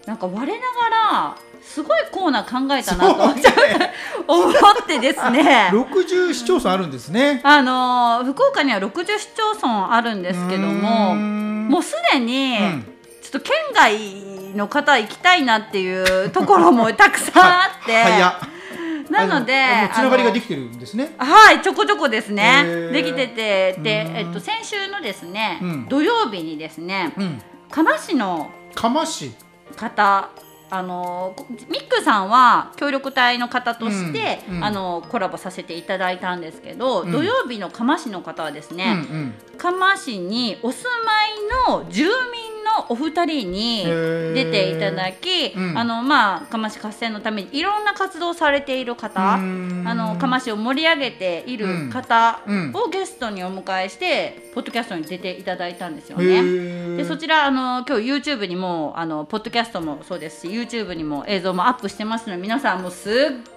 [0.06, 0.54] うなんか我なが
[0.90, 3.36] らすごいコーナー考えたなと思っ
[4.88, 5.70] てですね。
[5.72, 7.42] 60市町村あるんですね。
[7.44, 12.86] あのー福岡には60市町村あるんですけども、もうすでに、うん。
[13.22, 21.14] ちょっと県外の方行きたいなっていうところも たくさんあって、なので、つながりができきてるんですね。
[21.18, 22.90] はい、ちょこちょこですね。
[22.92, 24.18] できてて、でう、ん。
[24.18, 25.86] えっと、先週のですね、うん。
[25.90, 27.42] 土曜日にですね、うん。
[27.72, 29.32] 釜市の釜市
[29.76, 30.30] 方
[30.74, 34.64] あのこミックさんは協力隊の方として、うんうん。
[34.64, 37.12] あのコラボさせていただいたんですけど、うん。
[37.12, 45.78] 土曜日の釜市の方はですうんね、釜市にお住まいの住民のお二人に出ていただき、うん。
[45.78, 49.84] あのまあ釜市活性のためにいろんな活動をされている方、うん。
[49.86, 52.72] あの釜市を盛り上げている方うん。
[52.74, 56.40] をゲストにお迎えして、ポッドキャストに出ていただいたんですよへね。
[56.42, 56.98] ー。
[56.98, 63.14] でそちらあの今日 YouTube にもあのポッドキャストもそうですし YouTube にも映像もアップしてますので皆さんもうすっ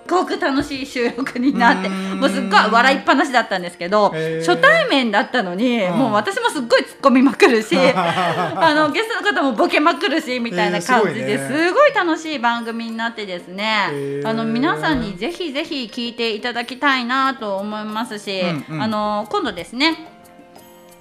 [0.09, 13.91] ごく楽しい収録になってもうすっごい笑いっぱなしだったんですけど初対面だったのにうんもう私もすっごい突っ込みまくるし あのゲストの方もボケまくるしみたいな感じでえーすごい楽しい番組になってですね。
[13.93, 14.29] へー。
[14.29, 18.83] あの皆さんにぜひぜひ聞いていただきたいなと思いますしうんうん。
[18.83, 19.97] あの今度ですね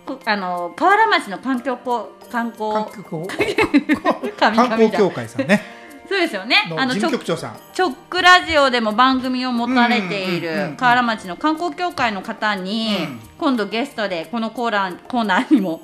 [0.06, 2.86] こあの河原町の環境こ観光
[4.38, 5.62] 観光協だ会さんね。
[6.08, 6.58] そうですよね。
[6.78, 7.58] あの事のちょ務局長さん。
[7.74, 13.20] チョックラジオでも番組を持たれている河原町の観光協会の方に、うん。
[13.38, 15.82] 今度ゲストでこのコーナーコーナーにも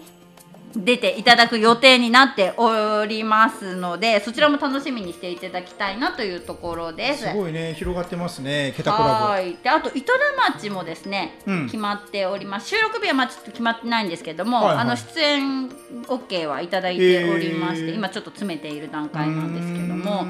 [0.75, 7.27] 出ていただく予定になっておりますのでそちらも楽しみにしていただきたいなというところです。
[7.27, 9.57] すごいね広がってますねケタコラはい。
[9.61, 11.65] であと糸田町もですね、うん。
[11.65, 12.69] 決まっております。
[12.69, 14.77] 収録日はまあちょっと決まってないんですけども、はいはい。
[14.79, 20.21] あの出演 OK はいただいておりまして、今ちょっと詰めている段ボ階なんですけども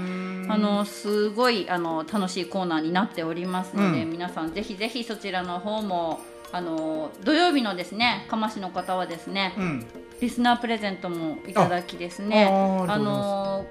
[0.52, 4.12] あのすごいあの楽しいコーナーになっておりますので、うん。
[4.12, 6.20] 皆さんぜひぜひそちらの方も
[6.54, 9.86] あの土曜日のですね釜市の方はですね、うん。
[10.20, 12.48] リスナープレゼントもいただきですね。
[12.88, 13.66] あの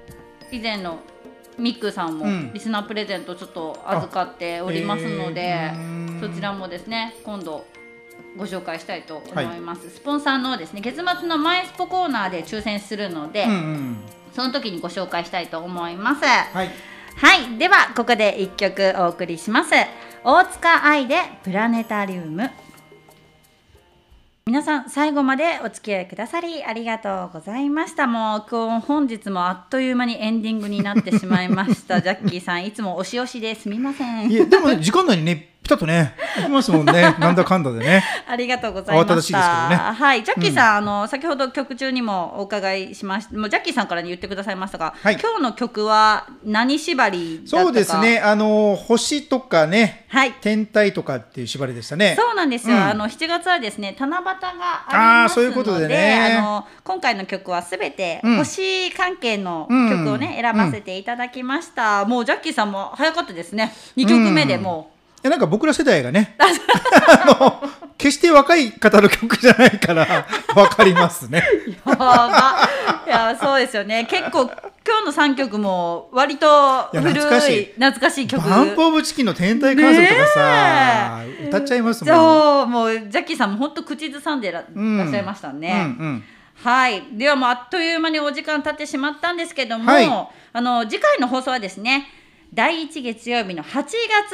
[0.51, 0.99] 以前の
[1.57, 2.51] ミックさんもうん。
[2.53, 7.65] リスナープレゼントちょっと預かっておりますので、えーそちらもですね今度
[8.37, 13.97] ご紹介したいと思います、スポンサーのですね月末のマイスポコーナーで抽選するので、うんうん。
[14.33, 16.23] その時にご紹介したいと思います。
[16.23, 16.69] はい。
[17.15, 17.57] はい。
[17.57, 19.71] ではここで一曲お送りします。
[20.23, 22.51] 大塚愛でプラネタリウム
[24.51, 28.05] 皆さん最後までお付き合いくださりありがとうございました。
[28.05, 32.01] もう今日本日もあっという間にエンディングになってしまいました。
[32.03, 34.29] ジャッキーさんいつも押し押しですみません。
[34.29, 37.15] いやでもね時間内にねピタッとね行きますもんね。
[37.19, 38.03] なんだかんだでね。
[38.27, 39.13] ありがとうございました。
[39.13, 39.75] 慌ただしいですけどね。
[39.75, 43.37] はい、ジャッキーさん、あの先ほど曲中にもお伺いしました。
[43.37, 45.17] もうジャッキーさんから言ってくださいましたが、はい。
[45.19, 47.43] 今日の曲は何縛り。
[47.45, 48.19] そうですね。
[48.19, 50.33] あの星とかねはい。
[50.41, 52.15] 天体とかっていう縛りでしたね。
[52.17, 52.83] そうなんですよ、うん。
[52.83, 54.37] あの7月はですね七夕があり
[54.89, 56.37] あーますのでそういうことでね。
[56.37, 58.37] あの今回の曲はすべてうん。
[58.37, 60.41] 星関係の曲をね、うん。
[60.41, 63.73] 選ばせていただきました、もうジャッキーさんも早かったですね。
[63.97, 67.63] 2曲目でもいやなんか僕ら世代がね あの
[68.01, 71.43] 決して若い方の曲じゃないからわかりますね。
[71.85, 72.67] う、やば。
[73.05, 74.07] いやそうですよね。
[74.09, 78.49] 結構今日の3曲も割と古い懐かしい曲。
[78.49, 82.15] バンプ・オブ・チキンの天体観測とかさ、歌っちゃいますもん。
[82.15, 85.07] そうもうジャッキーさんも本当口ずさんでら,、うん。
[85.07, 86.23] っしゃいましたね、うんうん。
[86.63, 90.07] はい、ではもうあっという間にお時間経ってしまったんですけども、はい。
[90.53, 92.07] あの次回の放送はですね
[92.53, 93.85] 第1月曜日の8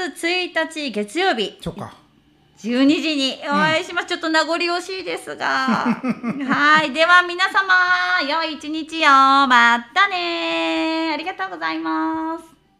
[0.09, 1.55] 月1日月曜日。
[1.61, 1.93] そうか。
[2.57, 3.39] 12時に。
[3.45, 5.45] お会いします、ちょっと名残惜しいですが。
[6.49, 6.91] はい。
[6.91, 9.09] では皆様良い一日を。
[9.47, 12.56] またねありがとうございます